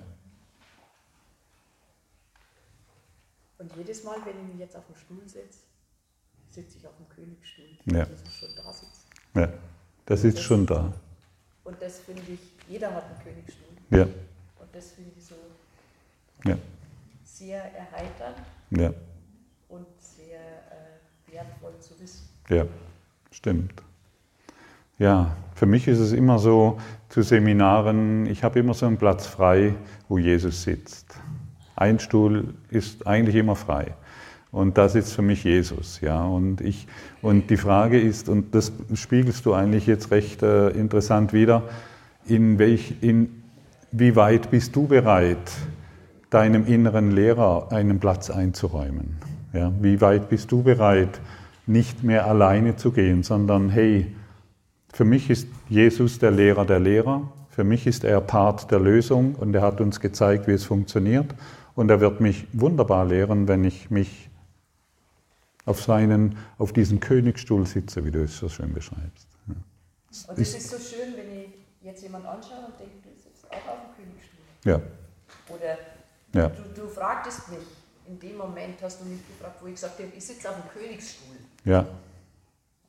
[3.58, 5.60] Und jedes Mal, wenn ich mich jetzt auf den Stuhl setze,
[6.50, 7.78] sitze ich auf dem Königsstuhl.
[7.86, 8.04] Ja.
[8.06, 9.06] Jesus schon da sitzt.
[9.34, 9.52] ja.
[10.06, 10.92] Das ist schon da.
[11.64, 13.68] Und das finde ich, jeder hat einen Königsstuhl.
[13.90, 14.02] Ja.
[14.04, 15.36] Und das finde ich so
[16.44, 16.58] Ja.
[17.24, 18.36] sehr erheiternd
[18.76, 18.92] Ja.
[19.68, 22.28] und sehr äh, wertvoll zu wissen.
[22.48, 22.66] Ja.
[23.30, 23.82] Stimmt.
[24.98, 29.26] Ja, für mich ist es immer so, zu Seminaren, ich habe immer so einen Platz
[29.26, 29.74] frei,
[30.08, 31.14] wo Jesus sitzt.
[31.76, 33.94] Ein Stuhl ist eigentlich immer frei.
[34.50, 36.24] Und da sitzt für mich Jesus, ja.
[36.24, 36.86] Und ich,
[37.22, 41.62] und die Frage ist, und das spiegelst du eigentlich jetzt recht äh, interessant wieder,
[42.26, 43.42] in welch, in,
[43.90, 45.50] wie weit bist du bereit,
[46.32, 49.18] deinem inneren Lehrer einen Platz einzuräumen?
[49.52, 51.20] Ja, wie weit bist du bereit,
[51.66, 54.14] nicht mehr alleine zu gehen, sondern hey,
[54.92, 59.34] für mich ist Jesus der Lehrer der Lehrer, für mich ist er Part der Lösung
[59.34, 61.34] und er hat uns gezeigt, wie es funktioniert
[61.74, 64.30] und er wird mich wunderbar lehren, wenn ich mich
[65.64, 69.28] auf seinen, auf diesen Königsstuhl sitze, wie du es so schön beschreibst.
[69.46, 69.54] Ja.
[70.28, 71.48] Und es ist so schön, wenn ich
[71.82, 74.40] jetzt jemand anschaue und denke, du sitzt auch auf dem Königsstuhl.
[74.64, 74.80] Ja,
[75.54, 75.78] Oder
[76.32, 77.60] ja, du, du fragtest mich,
[78.06, 80.68] in dem Moment hast du mich gefragt, wo ich gesagt habe, ich sitze auf dem
[80.70, 81.36] Königsstuhl.
[81.64, 81.86] ja,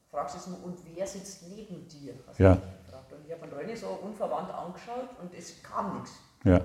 [0.10, 2.14] Fragst du es nur, und wer sitzt neben dir?
[2.28, 2.52] Hast Ja.
[2.54, 6.12] Und ich habe den René so unverwandt angeschaut und es kam nichts.
[6.44, 6.60] ja,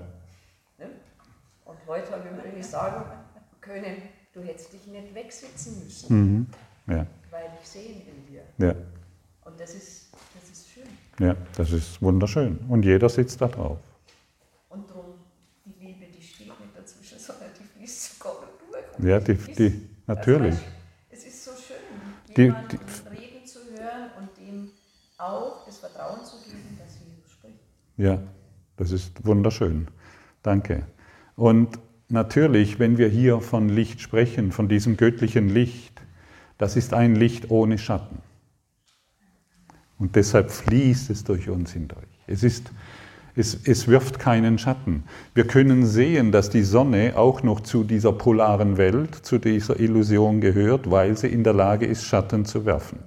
[0.78, 0.90] Ne?
[1.64, 3.04] Und heute habe ich René sagen
[3.60, 4.02] können,
[4.32, 6.46] du hättest dich nicht wegsitzen müssen, mhm.
[6.86, 8.42] ja, weil ich sehe ihn in dir.
[8.58, 8.74] ja,
[9.44, 10.88] Und das ist, das ist schön.
[11.18, 12.58] ja, das ist wunderschön.
[12.68, 13.78] Und jeder sitzt da drauf.
[14.70, 15.14] Und darum,
[15.64, 18.34] die Liebe, die steht nicht dazwischen, sondern die fließt sogar
[18.70, 18.84] durch.
[18.84, 20.54] Und Ja, die, die, natürlich.
[20.54, 20.64] Also,
[21.10, 21.76] es ist so schön,
[22.36, 22.78] Die- jemanden
[23.10, 24.70] reden zu hören und dem
[25.18, 27.58] auch das Vertrauen zu geben, dass Jesus spricht.
[27.96, 28.20] Ja,
[28.76, 29.88] das ist wunderschön.
[30.42, 30.86] Danke.
[31.36, 31.78] Und
[32.08, 36.00] natürlich, wenn wir hier von Licht sprechen, von diesem göttlichen Licht,
[36.58, 38.18] das ist ein Licht ohne Schatten.
[39.98, 42.06] Und deshalb fließt es durch uns hindurch.
[42.26, 42.70] Es, ist,
[43.38, 45.04] es, es wirft keinen Schatten.
[45.34, 50.40] Wir können sehen, dass die Sonne auch noch zu dieser polaren Welt, zu dieser Illusion
[50.40, 52.98] gehört, weil sie in der Lage ist, Schatten zu werfen.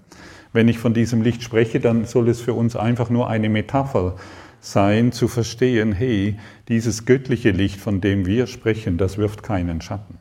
[0.53, 4.15] Wenn ich von diesem Licht spreche, dann soll es für uns einfach nur eine Metapher
[4.61, 6.37] sein, zu verstehen, hey,
[6.69, 10.17] dieses göttliche Licht, von dem wir sprechen, das wirft keinen Schatten.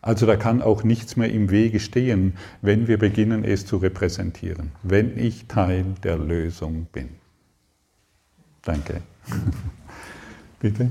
[0.00, 4.70] Also da kann auch nichts mehr im Wege stehen, wenn wir beginnen, es zu repräsentieren,
[4.82, 7.08] wenn ich Teil der Lösung bin.
[8.62, 9.02] Danke.
[10.60, 10.90] Bitte?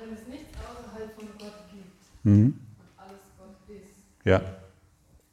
[0.00, 2.44] Wenn es nichts außerhalb von Gott gibt Mhm.
[2.44, 2.58] und
[2.96, 4.38] alles Gott ist, Ja,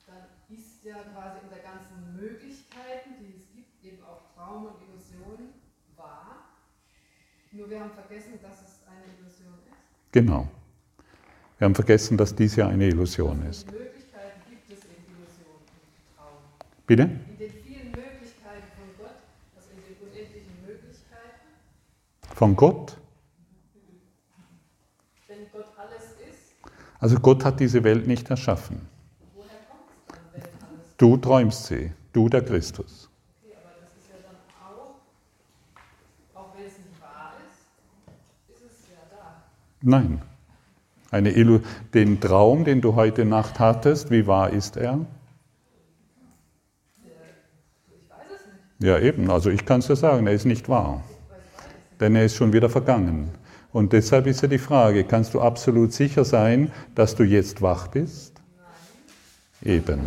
[0.08, 4.76] dann ist ja quasi in der ganzen Möglichkeiten, die es gibt, eben auch Traum und
[4.82, 5.50] Illusion
[5.98, 6.46] wahr.
[7.52, 10.12] Nur wir haben vergessen, dass es eine Illusion ist.
[10.12, 10.48] genau.
[11.58, 13.66] Wir haben vergessen, dass dies ja eine Illusion ist.
[13.72, 16.38] Möglichkeiten gibt es in Illusion und Traum?
[16.86, 17.04] Bitte?
[17.04, 19.16] In den vielen Möglichkeiten von Gott,
[19.56, 21.48] also in den unendlichen Möglichkeiten,
[22.36, 22.98] Von Gott?
[25.28, 26.54] wenn Gott alles ist,
[27.00, 28.90] Also Gott hat diese Welt nicht erschaffen.
[29.34, 30.98] woher kommt es dann, wenn alles?
[30.98, 33.10] Du träumst sie, du der Christus.
[33.42, 34.36] Okay, aber das ist ja dann
[34.68, 34.96] auch,
[36.42, 39.44] auch wenn es nicht wahr ist, ist es ja da.
[39.82, 40.22] Nein.
[41.12, 41.62] Eine Illu
[41.94, 45.00] den Traum, den du heute Nacht hattest, wie wahr ist er?
[46.98, 48.46] Ich weiß es
[48.80, 48.86] nicht.
[48.86, 49.32] Ja, eben.
[49.32, 51.02] Also ich kann es dir sagen, er ist nicht wahr.
[52.00, 53.30] Denn er ist schon wieder vergangen.
[53.72, 57.88] Und deshalb ist ja die Frage, kannst du absolut sicher sein, dass du jetzt wach
[57.88, 58.42] bist?
[59.62, 60.02] Eben.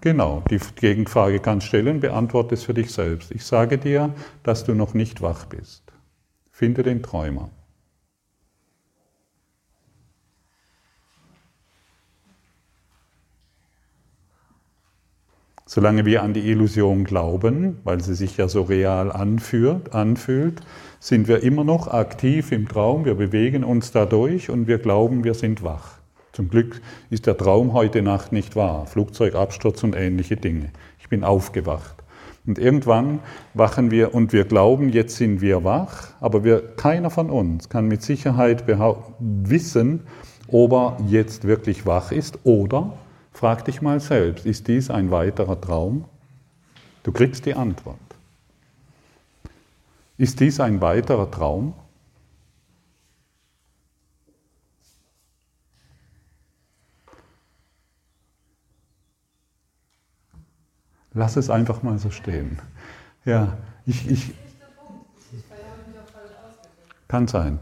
[0.00, 3.30] Genau, die Gegenfrage kannst du stellen, beantworte es für dich selbst.
[3.32, 4.14] Ich sage dir,
[4.44, 5.82] dass du noch nicht wach bist.
[6.50, 7.50] Finde den Träumer.
[15.70, 20.62] Solange wir an die Illusion glauben, weil sie sich ja so real anführt, anfühlt,
[20.98, 25.34] sind wir immer noch aktiv im Traum, wir bewegen uns dadurch und wir glauben, wir
[25.34, 25.98] sind wach.
[26.32, 28.86] Zum Glück ist der Traum heute Nacht nicht wahr.
[28.86, 30.70] Flugzeugabsturz und ähnliche Dinge.
[31.00, 31.96] Ich bin aufgewacht.
[32.46, 33.18] Und irgendwann
[33.52, 37.88] wachen wir und wir glauben, jetzt sind wir wach, aber wir, keiner von uns kann
[37.88, 38.64] mit Sicherheit
[39.18, 40.04] wissen,
[40.50, 42.94] ob er jetzt wirklich wach ist oder
[43.38, 46.06] Frag dich mal selbst, ist dies ein weiterer Traum?
[47.04, 48.00] Du kriegst die Antwort.
[50.16, 51.72] Ist dies ein weiterer Traum?
[61.12, 62.58] Lass es einfach mal so stehen.
[63.24, 64.34] Ja, ich, ich
[67.06, 67.60] kann sein.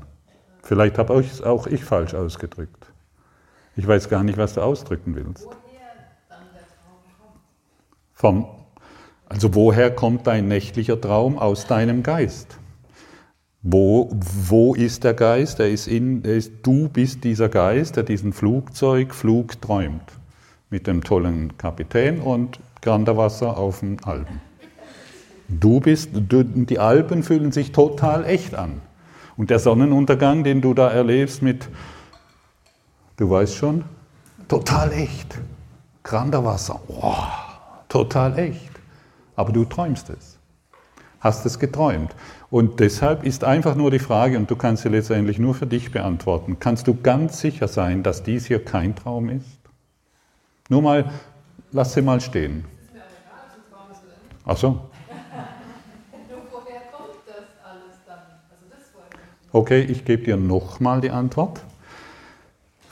[0.63, 2.87] Vielleicht habe auch ich falsch ausgedrückt.
[3.77, 5.47] Ich weiß gar nicht, was du ausdrücken willst.
[8.19, 8.47] Vom,
[9.29, 12.59] also woher kommt dein nächtlicher Traum aus deinem Geist?
[13.61, 15.61] Wo, wo ist der Geist?
[15.61, 20.01] Er ist in, er ist, du bist dieser Geist, der diesen Flugzeugflug träumt.
[20.71, 24.41] Mit dem tollen Kapitän und Granderwasser auf den Alpen.
[25.49, 28.81] Du bist, du, die Alpen fühlen sich total echt an.
[29.37, 31.69] Und der Sonnenuntergang, den du da erlebst mit,
[33.19, 33.85] du weißt schon,
[34.49, 35.39] total echt.
[36.03, 37.46] Granderwasser, wow,
[37.97, 38.71] total echt.
[39.37, 40.39] Aber du träumst es.
[41.21, 42.15] Hast es geträumt.
[42.51, 45.91] Und deshalb ist einfach nur die Frage, und du kannst sie letztendlich nur für dich
[45.93, 49.59] beantworten, kannst du ganz sicher sein, dass dies hier kein Traum ist?
[50.69, 51.11] Nur mal,
[51.73, 52.65] lass sie mal stehen.
[54.45, 54.69] Ach so.
[54.69, 54.81] Nur
[56.53, 58.19] woher kommt das alles dann?
[58.51, 59.55] Also das wollte ich.
[59.55, 61.61] Okay, ich gebe dir nochmal die Antwort.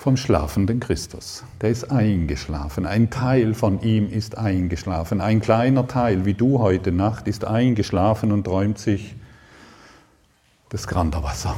[0.05, 1.45] Vom schlafenden Christus.
[1.63, 2.85] Der ist eingeschlafen.
[2.85, 5.23] Ein Teil von ihm ist eingeschlafen.
[5.23, 9.17] Ein kleiner Teil, wie du heute Nacht, ist eingeschlafen und träumt sich
[10.69, 11.57] das Granderwasser.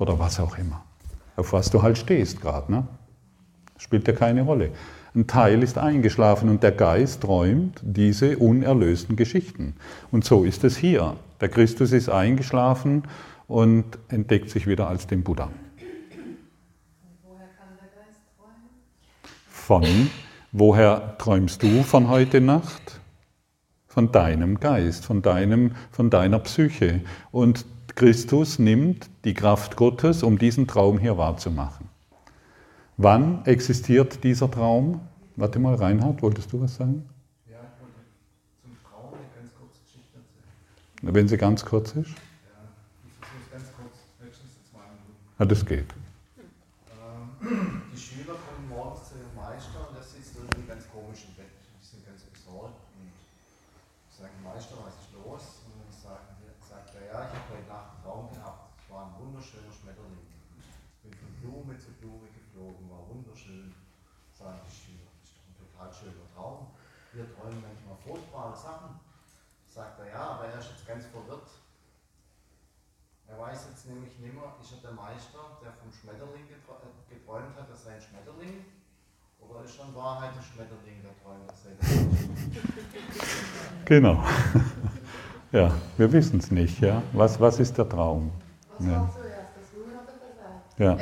[0.00, 0.82] Oder was auch immer.
[1.36, 2.72] Auf was du halt stehst gerade.
[2.72, 2.84] Ne?
[3.78, 4.70] Spielt ja keine Rolle.
[5.14, 9.76] Ein Teil ist eingeschlafen und der Geist träumt diese unerlösten Geschichten.
[10.10, 11.14] Und so ist es hier.
[11.40, 13.04] Der Christus ist eingeschlafen
[13.46, 15.48] und entdeckt sich wieder als den Buddha.
[17.26, 18.70] Woher kann der Geist träumen?
[19.64, 20.10] Von,
[20.52, 23.00] woher träumst du von heute Nacht?
[23.86, 27.00] Von deinem Geist, von, deinem, von deiner Psyche.
[27.32, 31.88] Und Christus nimmt die Kraft Gottes, um diesen Traum hier wahrzumachen.
[32.98, 35.00] Wann existiert dieser Traum?
[35.36, 37.08] Warte mal, Reinhard, wolltest du was sagen?
[37.50, 38.00] Ja, ich wollte
[38.60, 41.14] zum Traum eine ganz kurze Geschichte erzählen.
[41.14, 42.10] Wenn sie ganz kurz ist?
[42.10, 42.12] Ja,
[43.08, 45.24] ich versuche es ganz kurz, höchstens zwei Minuten.
[45.38, 45.88] Ja, das geht.
[47.00, 51.34] Ähm, die Schüler kommen morgens zu ihrem Meister und der sitzt irgendwie ganz komisch im
[51.34, 51.50] Bett.
[51.50, 53.10] Die sind ganz besorgt und
[54.14, 55.66] sagen, Meister, was ist los?
[55.66, 58.70] Und dann sagen, die- sagt er, ja, ich habe heute Nacht einen Traum gehabt.
[58.78, 60.24] Es war ein wunderschöner Schmetterling.
[61.04, 63.76] Bin von Blume zu Blume geflogen, war wunderschön.
[64.32, 66.72] Sagen die Schüler, das ist doch ein total schöner Traum.
[67.12, 68.96] Wir träumen manchmal furchtbare Sachen.
[69.68, 71.52] Sagt er, ja, aber er ist jetzt ganz verwirrt.
[73.86, 77.92] Nämlich nicht mehr, ist er der Meister, der vom Schmetterling äh, geträumt hat, dass er
[77.94, 78.64] ein Schmetterling?
[79.40, 81.84] Oder ist er in Wahrheit der Schmetterling, der träumt, dass er der
[83.84, 84.24] Genau.
[85.52, 86.80] Ja, wir wissen es nicht.
[86.80, 87.00] Ja?
[87.12, 88.32] Was, was ist der Traum?
[88.78, 88.96] Was Ja.
[88.96, 90.84] war zuerst, das Huhn oder das Ei?
[90.84, 90.92] Ja.
[90.94, 90.96] Äh,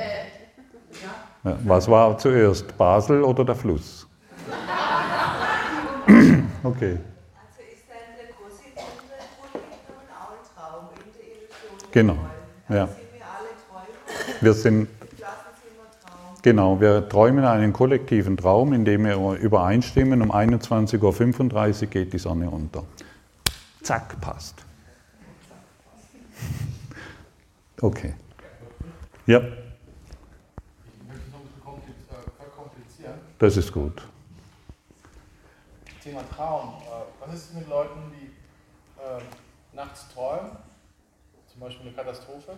[1.01, 1.53] ja.
[1.53, 4.07] Ja, Was war zuerst, Basel oder der Fluss?
[6.65, 8.93] Okay, Also ist dann der Kursitzende
[9.89, 11.91] wohl auch ein Traum in der Illusion.
[11.91, 12.19] Genau,
[12.75, 12.89] ja.
[14.41, 14.89] wir sind,
[16.43, 20.23] Genau, wir träumen einen kollektiven Traum, in dem wir übereinstimmen.
[20.23, 22.83] Um 21.35 Uhr geht die Sonne unter.
[23.81, 24.57] Zack, passt.
[27.81, 28.15] Okay.
[29.27, 31.33] Ja, Ich möchte es
[31.65, 33.15] noch ein bisschen äh, verkomplizieren.
[33.39, 34.03] das ist gut.
[36.03, 36.75] Thema Traum.
[36.83, 38.27] Äh, Was ist mit Leuten, die
[39.01, 39.23] äh,
[39.75, 40.51] nachts träumen,
[41.63, 42.53] zum Beispiel eine Katastrophe,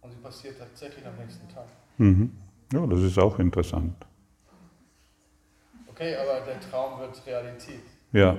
[0.00, 1.66] und sie passiert tatsächlich am nächsten Tag?
[1.98, 2.32] Mhm.
[2.72, 3.94] Ja, das ist auch interessant.
[5.86, 7.82] Okay, aber der Traum wird Realität.
[8.12, 8.36] Ja,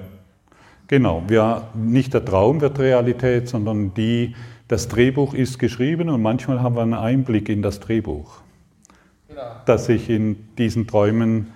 [0.88, 1.24] genau.
[1.28, 4.36] Wir, nicht der Traum wird Realität, sondern die,
[4.68, 8.42] das Drehbuch ist geschrieben und manchmal haben wir einen Einblick in das Drehbuch,
[9.30, 11.54] Genau, das sich in diesen Träumen.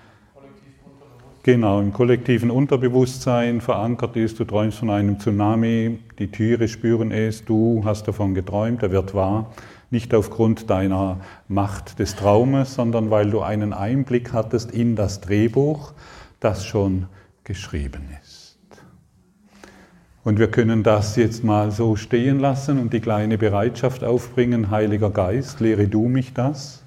[1.48, 7.46] Genau, im kollektiven Unterbewusstsein verankert ist, du träumst von einem Tsunami, die Tiere spüren es,
[7.46, 9.54] du hast davon geträumt, er wird wahr,
[9.90, 15.94] nicht aufgrund deiner Macht des Traumes, sondern weil du einen Einblick hattest in das Drehbuch,
[16.42, 17.06] das schon
[17.46, 18.60] geschrieben ist.
[20.26, 25.12] Und wir können das jetzt mal so stehen lassen und die kleine Bereitschaft aufbringen, Heiliger
[25.12, 26.84] Geist, lehre du mich das.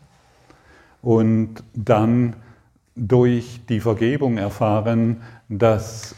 [1.00, 2.36] Und dann
[3.00, 6.14] durch die Vergebung erfahren, dass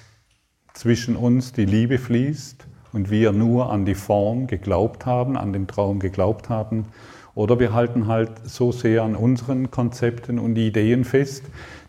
[0.74, 5.66] zwischen uns die Liebe fließt und wir nur an die Form geglaubt haben, an den
[5.66, 6.86] Traum geglaubt haben.
[7.34, 11.44] Oder wir halten halt so sehr an unseren Konzepten und Ideen fest,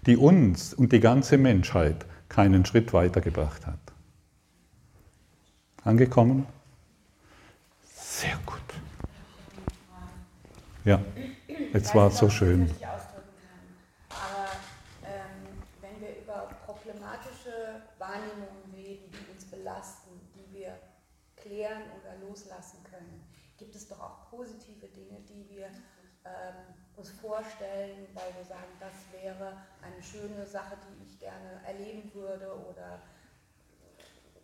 [0.06, 3.80] die uns und die ganze Menschheit keinen Schritt weitergebracht hat.
[5.84, 6.46] Angekommen?
[7.96, 8.60] Sehr gut.
[10.86, 11.00] Ja,
[11.74, 12.66] jetzt war es so schön.
[12.66, 14.18] Ich ausdrücken kann.
[14.22, 14.50] Aber
[15.04, 20.78] ähm, wenn wir über problematische Wahrnehmungen reden, die uns belasten, die wir
[21.36, 23.24] klären oder loslassen können,
[23.58, 25.68] gibt es doch auch positive Dinge, die wir
[26.26, 32.14] ähm, uns vorstellen, weil wir sagen, das wäre eine schöne Sache, die ich gerne erleben
[32.14, 33.02] würde oder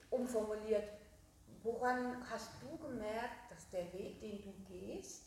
[0.10, 0.90] umformuliert.
[1.62, 5.26] Woran hast du gemerkt, dass der Weg, den du gehst,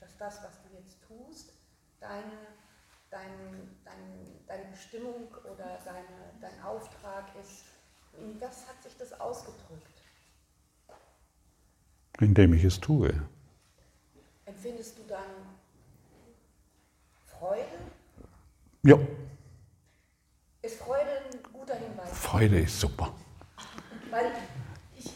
[0.00, 1.52] dass das, was du jetzt tust,
[2.00, 2.48] deine,
[3.10, 7.64] dein, dein, deine Bestimmung oder deine, dein Auftrag ist?
[8.18, 10.02] Und das hat sich das ausgedrückt.
[12.18, 13.12] Indem ich es tue.
[14.46, 15.57] Empfindest du dann
[17.38, 17.62] Freude?
[18.82, 18.96] Ja,
[20.62, 22.10] Ist Freude ein guter Hinweis?
[22.12, 23.12] Freude ist super.
[24.10, 24.26] Weil
[24.96, 25.10] ich,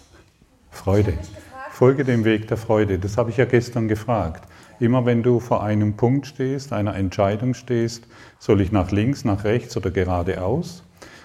[0.71, 1.19] Freude.
[1.21, 1.43] ich
[1.73, 2.99] Folge dem Weg der Freude.
[2.99, 4.49] Das habe ich ja gestern gefragt.
[4.79, 8.05] Immer wenn du vor einem Punkt stehst, einer Entscheidung stehst,
[8.39, 10.85] soll ich nach links, nach rechts oder geradeaus,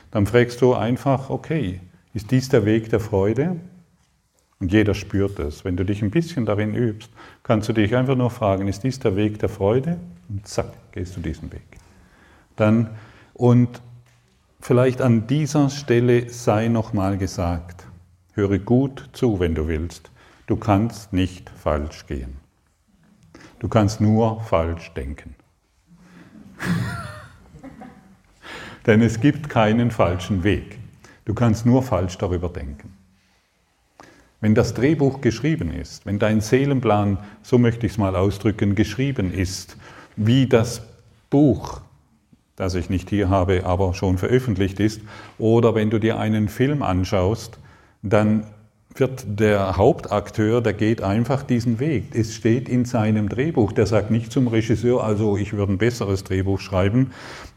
[0.10, 1.82] dann fragst du einfach, okay,
[2.14, 3.58] ist dies der Weg der Freude?
[4.60, 5.66] Und jeder spürt es.
[5.66, 7.12] Wenn du dich ein bisschen darin übst,
[7.44, 10.00] kannst du dich einfach nur fragen, ist dies der Weg der Freude?
[10.30, 11.78] Und zack, gehst du diesen Weg.
[12.56, 12.90] Dann,
[13.34, 13.82] und
[14.60, 17.86] vielleicht an dieser Stelle sei nochmal gesagt,
[18.34, 20.10] höre gut zu, wenn du willst.
[20.48, 22.38] Du kannst nicht falsch gehen.
[23.60, 25.36] Du kannst nur falsch denken.
[28.88, 30.80] Denn es gibt keinen falschen Weg.
[31.26, 32.97] Du kannst nur falsch darüber denken.
[34.40, 39.34] Wenn das Drehbuch geschrieben ist, wenn dein Seelenplan, so möchte ich es mal ausdrücken, geschrieben
[39.34, 39.78] ist,
[40.16, 40.84] wie das
[41.30, 41.82] Buch,
[42.56, 45.02] das ich nicht hier habe, aber schon veröffentlicht ist,
[45.40, 47.58] oder wenn du dir einen Film anschaust,
[48.04, 48.46] dann
[49.00, 52.16] wird der Hauptakteur, der geht einfach diesen Weg.
[52.16, 53.72] Es steht in seinem Drehbuch.
[53.72, 57.12] Der sagt nicht zum Regisseur, also ich würde ein besseres Drehbuch schreiben,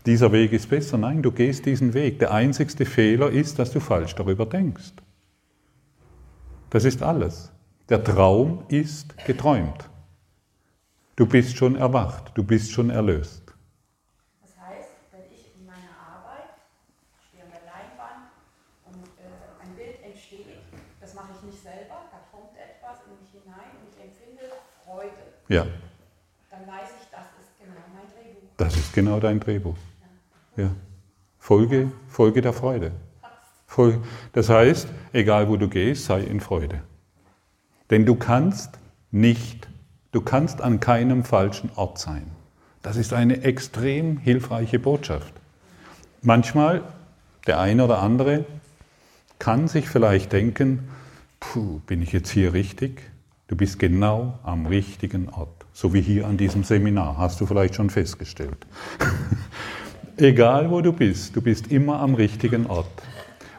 [0.07, 0.99] dieser Weg ist besser.
[0.99, 2.19] Nein, du gehst diesen Weg.
[2.19, 4.93] Der einzigste Fehler ist, dass du falsch darüber denkst.
[6.71, 7.51] Das ist alles.
[7.89, 9.89] Der Traum ist geträumt.
[11.17, 13.43] Du bist schon erwacht, du bist schon erlöst.
[14.41, 16.55] das heißt, wenn ich in meiner Arbeit
[17.29, 18.31] stehe an der Leinwand
[18.87, 20.47] und äh, ein Bild entsteht,
[21.01, 24.47] das mache ich nicht selber, da kommt etwas in mich hinein und ich empfinde
[24.85, 25.23] Freude.
[25.49, 25.67] Ja,
[26.51, 28.49] Dann weiß ich, das ist genau mein Drehbuch.
[28.57, 29.77] das ist genau dein Drehbuch.
[30.57, 30.71] Ja.
[31.39, 32.93] Folge, Folge der Freude.
[34.33, 36.81] Das heißt, egal wo du gehst, sei in Freude.
[37.91, 38.79] Denn du kannst
[39.11, 39.69] nicht,
[40.13, 42.31] du kannst an keinem falschen Ort sein.
[42.83, 45.35] Das ist eine extrem hilfreiche Botschaft.
[46.23, 46.83] Manchmal,
[47.47, 48.45] der eine oder andere
[49.39, 50.89] kann sich vielleicht denken,
[51.41, 53.03] puh, bin ich jetzt hier richtig?
[53.49, 55.49] Du bist genau am richtigen Ort.
[55.73, 58.67] So wie hier an diesem Seminar, hast du vielleicht schon festgestellt.
[60.17, 62.87] Egal wo du bist, du bist immer am richtigen Ort.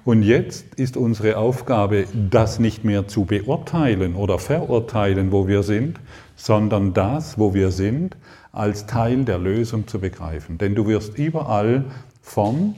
[0.03, 5.99] Und jetzt ist unsere Aufgabe, das nicht mehr zu beurteilen oder verurteilen, wo wir sind,
[6.35, 8.17] sondern das, wo wir sind,
[8.51, 10.57] als Teil der Lösung zu begreifen.
[10.57, 11.85] Denn du wirst überall
[12.21, 12.75] von,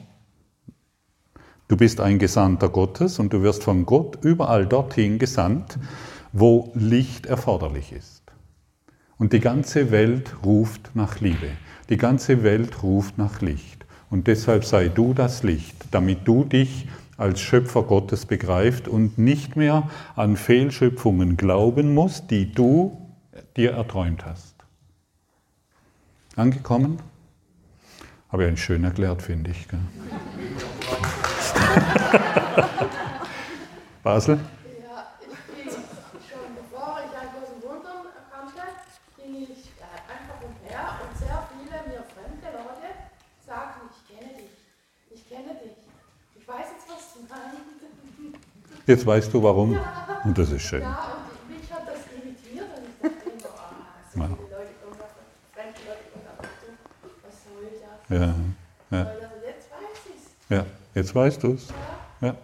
[1.69, 5.79] du bist ein Gesandter Gottes und du wirst von Gott überall dorthin gesandt,
[6.33, 8.23] wo Licht erforderlich ist.
[9.17, 11.47] Und die ganze Welt ruft nach Liebe.
[11.89, 13.85] Die ganze Welt ruft nach Licht.
[14.09, 16.87] Und deshalb sei du das Licht, damit du dich
[17.17, 22.97] als Schöpfer Gottes begreift und nicht mehr an Fehlschöpfungen glauben musst, die du
[23.55, 24.55] dir erträumt hast.
[26.35, 26.99] Angekommen?
[28.31, 29.67] Habe ich einen schön erklärt, finde ich.
[34.03, 34.39] Basel?
[34.81, 38.65] Ja, ich bin schon bevor ich ein großes Wundern erkannte,
[39.15, 39.69] ging ich
[40.09, 42.89] einfach umher und sehr viele mir fremde Leute
[43.45, 44.57] sagten, ich kenne dich,
[45.13, 45.77] ich kenne dich.
[46.35, 47.63] Ich weiß jetzt, was du meinst.
[48.85, 49.79] Jetzt weißt du warum.
[50.25, 50.81] Und das ist schön.
[50.81, 51.15] Ja,
[51.47, 53.69] und mich hat das irritiert und ich dachte immer, ah,
[54.13, 54.27] so Ja.
[54.27, 54.37] Leute.
[57.23, 57.63] Was soll
[58.09, 58.19] das?
[58.19, 60.65] Ja, ja, ja.
[60.95, 61.67] Jetzt weißt du es.
[62.21, 62.35] Ja.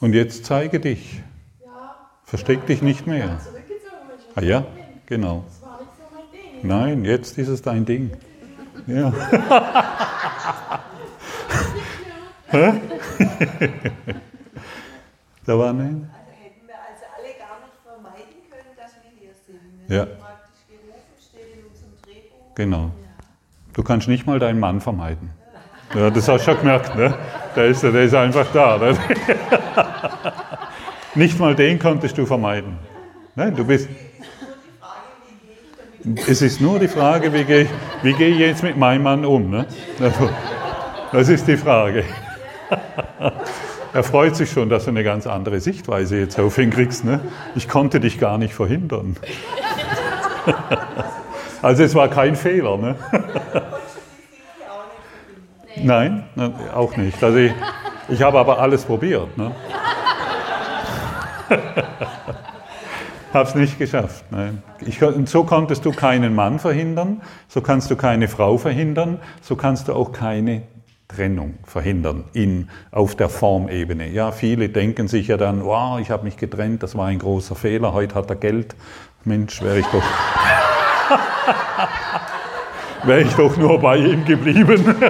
[0.00, 1.20] Und jetzt zeige dich.
[1.64, 1.96] Ja.
[2.24, 3.40] Versteck dich nicht mehr.
[4.36, 4.64] Ah ja,
[5.06, 5.44] genau.
[5.46, 6.68] Das war nicht so mein Ding.
[6.68, 8.12] Nein, jetzt ist es dein Ding.
[8.86, 9.12] Ja.
[12.50, 12.80] Hä?
[15.48, 16.10] da war nein.
[16.12, 19.88] Also hätten wir also alle gar nicht vermeiden können, dass wir hier sind.
[19.88, 20.04] Wir Ja.
[20.04, 22.54] sind praktisch gerufen, steht in unserem Drehbuch.
[22.54, 22.90] Genau.
[23.72, 25.30] Du kannst nicht mal deinen Mann vermeiden.
[25.94, 27.14] Ja, das hast du schon gemerkt, ne?
[27.56, 28.76] Der ist, der ist einfach da.
[28.76, 28.94] Ne?
[31.14, 32.78] Nicht mal den konntest du vermeiden.
[33.34, 33.88] Nein, du bist.
[36.26, 37.70] Es ist nur die Frage, wie gehe ich,
[38.02, 39.48] wie gehe ich jetzt mit meinem Mann um?
[39.50, 39.66] Ne?
[39.98, 40.28] Also,
[41.10, 42.04] Das ist die Frage.
[43.92, 47.04] Er freut sich schon, dass du eine ganz andere Sichtweise jetzt auf ihn kriegst.
[47.04, 47.20] Ne?
[47.54, 49.16] Ich konnte dich gar nicht verhindern.
[51.60, 52.76] Also es war kein Fehler.
[52.76, 52.94] Ne?
[55.76, 57.22] Nein, ne, auch nicht.
[57.22, 57.52] Also ich,
[58.08, 59.36] ich habe aber alles probiert.
[59.36, 59.52] Ne?
[63.32, 64.24] Habe es nicht geschafft.
[64.30, 64.62] Nein.
[64.80, 69.54] Ich, und so konntest du keinen Mann verhindern, so kannst du keine Frau verhindern, so
[69.54, 70.62] kannst du auch keine
[71.08, 74.08] Trennung verhindern in, auf der Formebene.
[74.08, 77.54] Ja, viele denken sich ja dann, wow, ich habe mich getrennt, das war ein großer
[77.54, 78.76] Fehler, heute hat er Geld.
[79.24, 80.02] Mensch, wäre ich doch,
[83.04, 84.94] wäre ich doch nur bei ihm geblieben.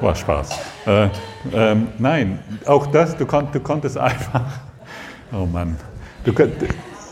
[0.00, 0.50] War Spaß.
[0.86, 1.08] Äh,
[1.52, 4.44] ähm, nein, auch das, du, konnt, du konntest einfach,
[5.32, 5.76] oh Mann,
[6.24, 6.54] du, konnt-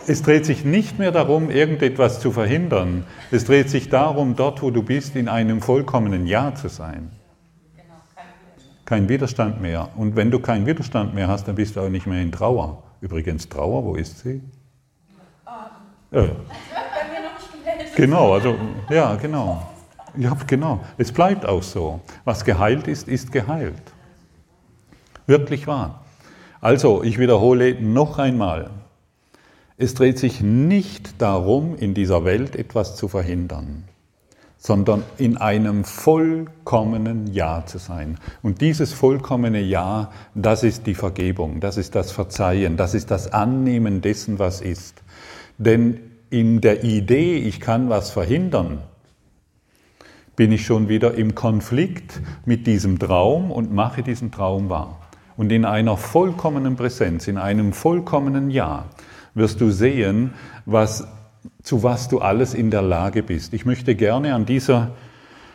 [0.06, 3.04] es dreht sich nicht mehr darum, irgendetwas zu verhindern.
[3.30, 7.10] Es dreht sich darum, dort, wo du bist, in einem vollkommenen Ja zu sein.
[8.84, 9.88] Kein Widerstand mehr.
[9.96, 12.84] Und wenn du keinen Widerstand mehr hast, dann bist du auch nicht mehr in Trauer.
[13.00, 14.40] Übrigens, Trauer, wo ist sie?
[16.12, 16.32] Äh, nicht
[17.52, 17.96] gemeldet.
[17.96, 18.56] Genau, also
[18.88, 19.66] ja, genau.
[20.16, 20.80] Ja, genau.
[20.96, 22.00] Es bleibt auch so.
[22.24, 23.82] Was geheilt ist, ist geheilt.
[25.26, 26.04] Wirklich wahr.
[26.60, 28.70] Also, ich wiederhole noch einmal.
[29.78, 33.84] Es dreht sich nicht darum, in dieser Welt etwas zu verhindern,
[34.56, 38.16] sondern in einem vollkommenen Ja zu sein.
[38.42, 43.34] Und dieses vollkommene Ja, das ist die Vergebung, das ist das Verzeihen, das ist das
[43.34, 45.02] Annehmen dessen, was ist.
[45.58, 46.00] Denn
[46.30, 48.78] in der Idee, ich kann was verhindern,
[50.36, 55.00] bin ich schon wieder im Konflikt mit diesem Traum und mache diesen Traum wahr.
[55.36, 58.86] Und in einer vollkommenen Präsenz, in einem vollkommenen Ja,
[59.36, 60.32] wirst du sehen,
[60.64, 61.06] was,
[61.62, 63.52] zu was du alles in der Lage bist.
[63.52, 64.90] Ich möchte gerne an dieser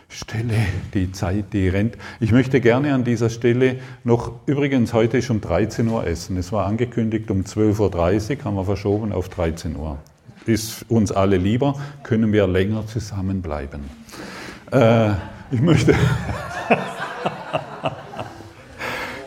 [0.08, 0.56] Stelle,
[0.94, 5.42] die Zeit, die rennt, ich möchte gerne an dieser Stelle noch, übrigens heute ist um
[5.42, 6.38] 13 Uhr essen.
[6.38, 9.98] Es war angekündigt um 12.30 Uhr, haben wir verschoben auf 13 Uhr.
[10.46, 13.82] Ist uns alle lieber, können wir länger zusammenbleiben.
[14.72, 15.12] Äh,
[15.52, 15.94] ich möchte.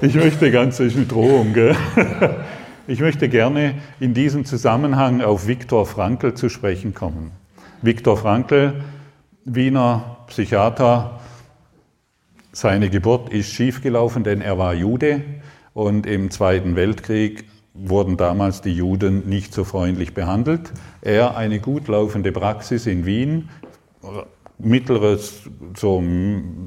[0.00, 1.76] ich möchte ganz, eine Drohung, gell?
[2.86, 7.30] Ich möchte gerne in diesem Zusammenhang auf Viktor Frankl zu sprechen kommen.
[7.80, 8.74] Viktor Frankl,
[9.46, 11.18] Wiener Psychiater,
[12.52, 15.22] seine Geburt ist schiefgelaufen, denn er war Jude
[15.72, 20.70] und im Zweiten Weltkrieg wurden damals die Juden nicht so freundlich behandelt.
[21.00, 23.48] Er eine gut laufende Praxis in Wien,
[24.58, 26.04] mittleres, so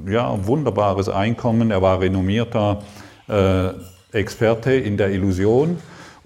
[0.09, 1.69] ja, wunderbares Einkommen.
[1.69, 2.81] Er war renommierter
[3.27, 3.69] äh,
[4.13, 5.77] Experte in der Illusion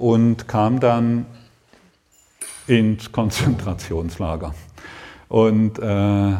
[0.01, 1.25] und kam dann
[2.67, 4.53] ins Konzentrationslager.
[5.29, 6.33] Und, äh,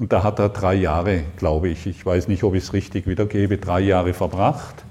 [0.00, 3.06] Und da hat er drei Jahre, glaube ich, ich weiß nicht, ob ich es richtig
[3.06, 4.86] wiedergebe, drei Jahre verbracht.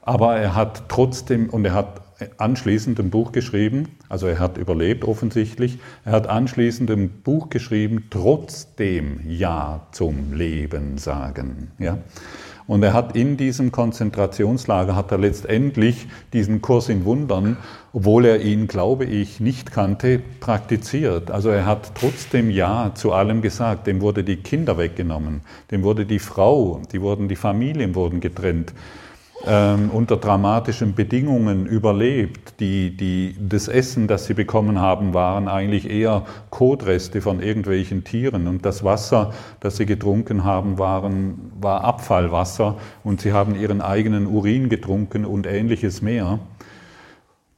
[0.00, 2.00] Aber er hat trotzdem, und er hat
[2.38, 8.04] anschließend ein Buch geschrieben, also er hat überlebt offensichtlich, er hat anschließend ein Buch geschrieben,
[8.08, 11.72] trotzdem Ja zum Leben sagen.
[11.78, 11.98] Ja?
[12.66, 17.58] Und er hat in diesem Konzentrationslager, hat er letztendlich diesen Kurs in Wundern,
[17.92, 21.30] obwohl er ihn, glaube ich, nicht kannte, praktiziert.
[21.30, 23.86] Also er hat trotzdem Ja zu allem gesagt.
[23.86, 28.72] Dem wurde die Kinder weggenommen, dem wurde die Frau, die wurden, die Familien wurden getrennt
[29.46, 32.60] ähm, unter dramatischen Bedingungen überlebt.
[32.60, 38.48] Die, die, das Essen, das sie bekommen haben, waren eigentlich eher Kotreste von irgendwelchen Tieren.
[38.48, 42.76] Und das Wasser, das sie getrunken haben, waren, war Abfallwasser.
[43.02, 46.38] Und sie haben ihren eigenen Urin getrunken und ähnliches mehr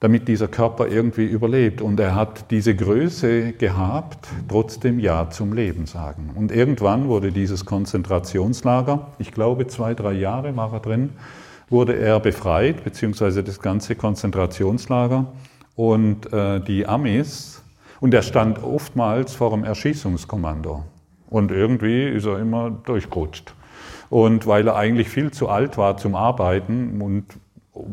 [0.00, 1.80] damit dieser Körper irgendwie überlebt.
[1.80, 6.30] Und er hat diese Größe gehabt, trotzdem Ja zum Leben sagen.
[6.34, 11.10] Und irgendwann wurde dieses Konzentrationslager, ich glaube zwei, drei Jahre war er drin,
[11.68, 15.26] wurde er befreit, beziehungsweise das ganze Konzentrationslager.
[15.74, 17.62] Und äh, die Amis,
[18.00, 20.84] und er stand oftmals vor dem Erschießungskommando.
[21.28, 23.54] Und irgendwie ist er immer durchgerutscht.
[24.08, 27.24] Und weil er eigentlich viel zu alt war zum Arbeiten und,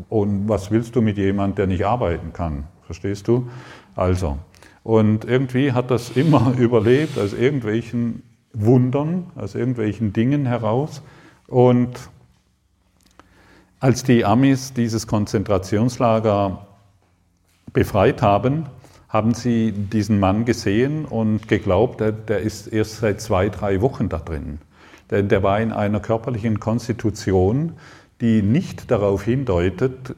[0.08, 2.64] und was willst du mit jemandem, der nicht arbeiten kann?
[2.86, 3.48] Verstehst du?
[3.96, 4.38] Also.
[4.82, 8.22] Und irgendwie hat das immer überlebt aus irgendwelchen
[8.52, 11.02] Wundern, aus irgendwelchen Dingen heraus.
[11.48, 11.90] Und
[13.84, 16.66] als die Amis dieses Konzentrationslager
[17.74, 18.64] befreit haben,
[19.10, 24.08] haben sie diesen Mann gesehen und geglaubt, der, der ist erst seit zwei, drei Wochen
[24.08, 24.58] da drin.
[25.10, 27.74] Denn der war in einer körperlichen Konstitution,
[28.22, 30.16] die nicht darauf hindeutet,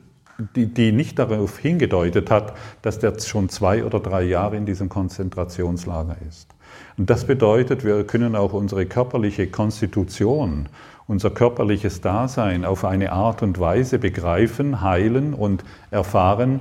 [0.55, 4.89] die, die nicht darauf hingedeutet hat, dass der schon zwei oder drei Jahre in diesem
[4.89, 6.55] Konzentrationslager ist.
[6.99, 10.69] Und das bedeutet, wir können auch unsere körperliche Konstitution
[11.07, 16.61] unser körperliches Dasein auf eine Art und Weise begreifen, heilen und erfahren,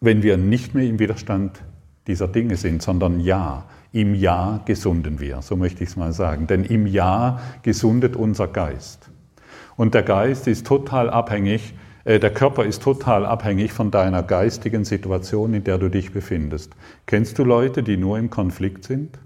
[0.00, 1.62] wenn wir nicht mehr im Widerstand
[2.06, 6.46] dieser Dinge sind, sondern ja, im Ja gesunden wir, so möchte ich es mal sagen.
[6.46, 9.10] Denn im Ja gesundet unser Geist.
[9.76, 11.74] Und der Geist ist total abhängig,
[12.04, 16.72] äh, der Körper ist total abhängig von deiner geistigen Situation, in der du dich befindest.
[17.06, 19.18] Kennst du Leute, die nur im Konflikt sind?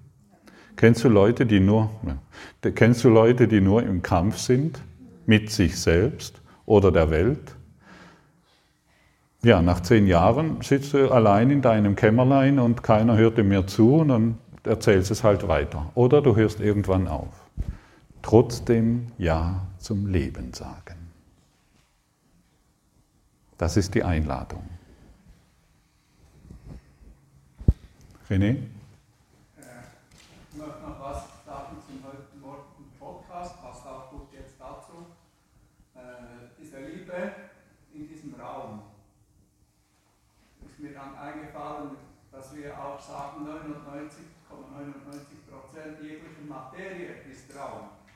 [0.76, 1.90] Kennst du Leute, die nur,
[2.74, 4.80] kennst du Leute, die nur im Kampf sind
[5.24, 7.56] mit sich selbst oder der Welt?
[9.42, 13.66] Ja, nach zehn Jahren sitzt du allein in deinem Kämmerlein und keiner hört dir mehr
[13.66, 15.90] zu und dann erzählst es halt weiter.
[15.94, 17.48] Oder du hörst irgendwann auf.
[18.22, 20.96] Trotzdem Ja zum Leben sagen.
[23.56, 24.64] Das ist die Einladung.
[28.28, 28.56] René?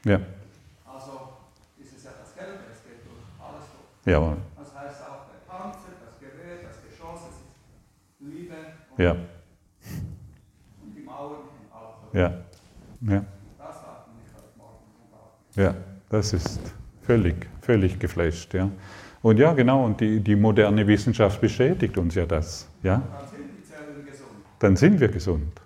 [0.05, 0.19] Ja.
[0.87, 1.35] Also
[1.79, 4.13] ist es ja das Gelbe, es geht durch alles durch.
[4.13, 4.39] Jawohl.
[4.57, 8.55] Das heißt auch der Panzer, das Gerät, das Geschoss, es ist Liebe
[8.97, 9.11] und, ja.
[9.11, 12.15] und die Mauern und alles.
[12.15, 13.13] Ja.
[13.13, 13.25] ja.
[13.59, 14.81] Das hat mich heute Morgen
[15.55, 15.75] Ja,
[16.09, 16.61] das ist
[17.03, 18.55] völlig, völlig geflasht.
[18.55, 18.71] Ja.
[19.23, 22.69] Und ja, genau, und die, die moderne Wissenschaft bestätigt uns ja das.
[22.83, 23.03] Ja?
[23.03, 24.31] Dann sind die Zellen gesund.
[24.59, 25.61] Dann sind wir gesund.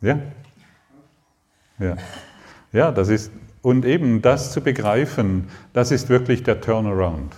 [0.00, 0.18] Ja.
[1.78, 1.96] Ja.
[2.72, 7.34] Ja, das ist, und eben das zu begreifen, das ist wirklich der Turnaround.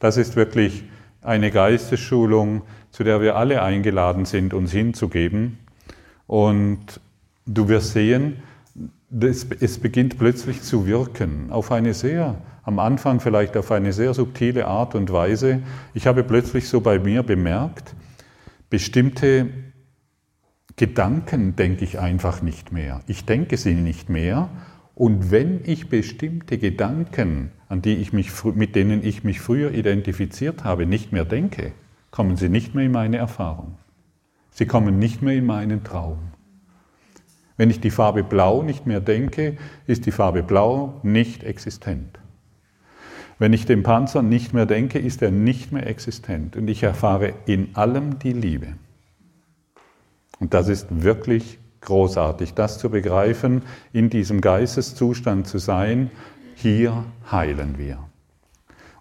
[0.00, 0.84] Das ist wirklich
[1.22, 5.58] eine Geistesschulung, zu der wir alle eingeladen sind, uns hinzugeben.
[6.26, 7.00] Und
[7.46, 8.42] du wirst sehen,
[9.10, 14.66] es beginnt plötzlich zu wirken, auf eine sehr, am Anfang vielleicht auf eine sehr subtile
[14.66, 15.62] Art und Weise.
[15.94, 17.94] Ich habe plötzlich so bei mir bemerkt,
[18.68, 19.48] bestimmte
[20.76, 23.00] Gedanken denke ich einfach nicht mehr.
[23.06, 24.50] Ich denke sie nicht mehr.
[24.94, 30.64] Und wenn ich bestimmte Gedanken, an die ich mich, mit denen ich mich früher identifiziert
[30.64, 31.72] habe, nicht mehr denke,
[32.10, 33.78] kommen sie nicht mehr in meine Erfahrung.
[34.50, 36.18] Sie kommen nicht mehr in meinen Traum.
[37.58, 42.20] Wenn ich die Farbe Blau nicht mehr denke, ist die Farbe Blau nicht existent.
[43.40, 46.56] Wenn ich den Panzer nicht mehr denke, ist er nicht mehr existent.
[46.56, 48.74] Und ich erfahre in allem die Liebe.
[50.38, 53.62] Und das ist wirklich großartig, das zu begreifen,
[53.92, 56.12] in diesem Geisteszustand zu sein,
[56.54, 57.98] hier heilen wir.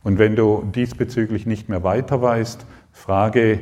[0.04, 3.60] Und wenn du diesbezüglich nicht mehr weiter weißt, frage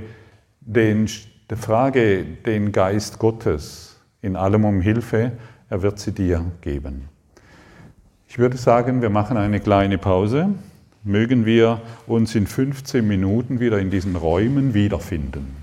[0.62, 1.08] den,
[1.54, 3.85] frage den Geist Gottes
[4.26, 5.34] in allem um Hilfe,
[5.70, 7.10] er wird sie dir geben.
[8.28, 10.50] Ich würde sagen, wir machen eine kleine Pause.
[11.04, 15.56] Mögen wir uns in 15 Minuten wieder in diesen Räumen wiederfinden.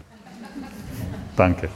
[1.36, 1.68] Danke.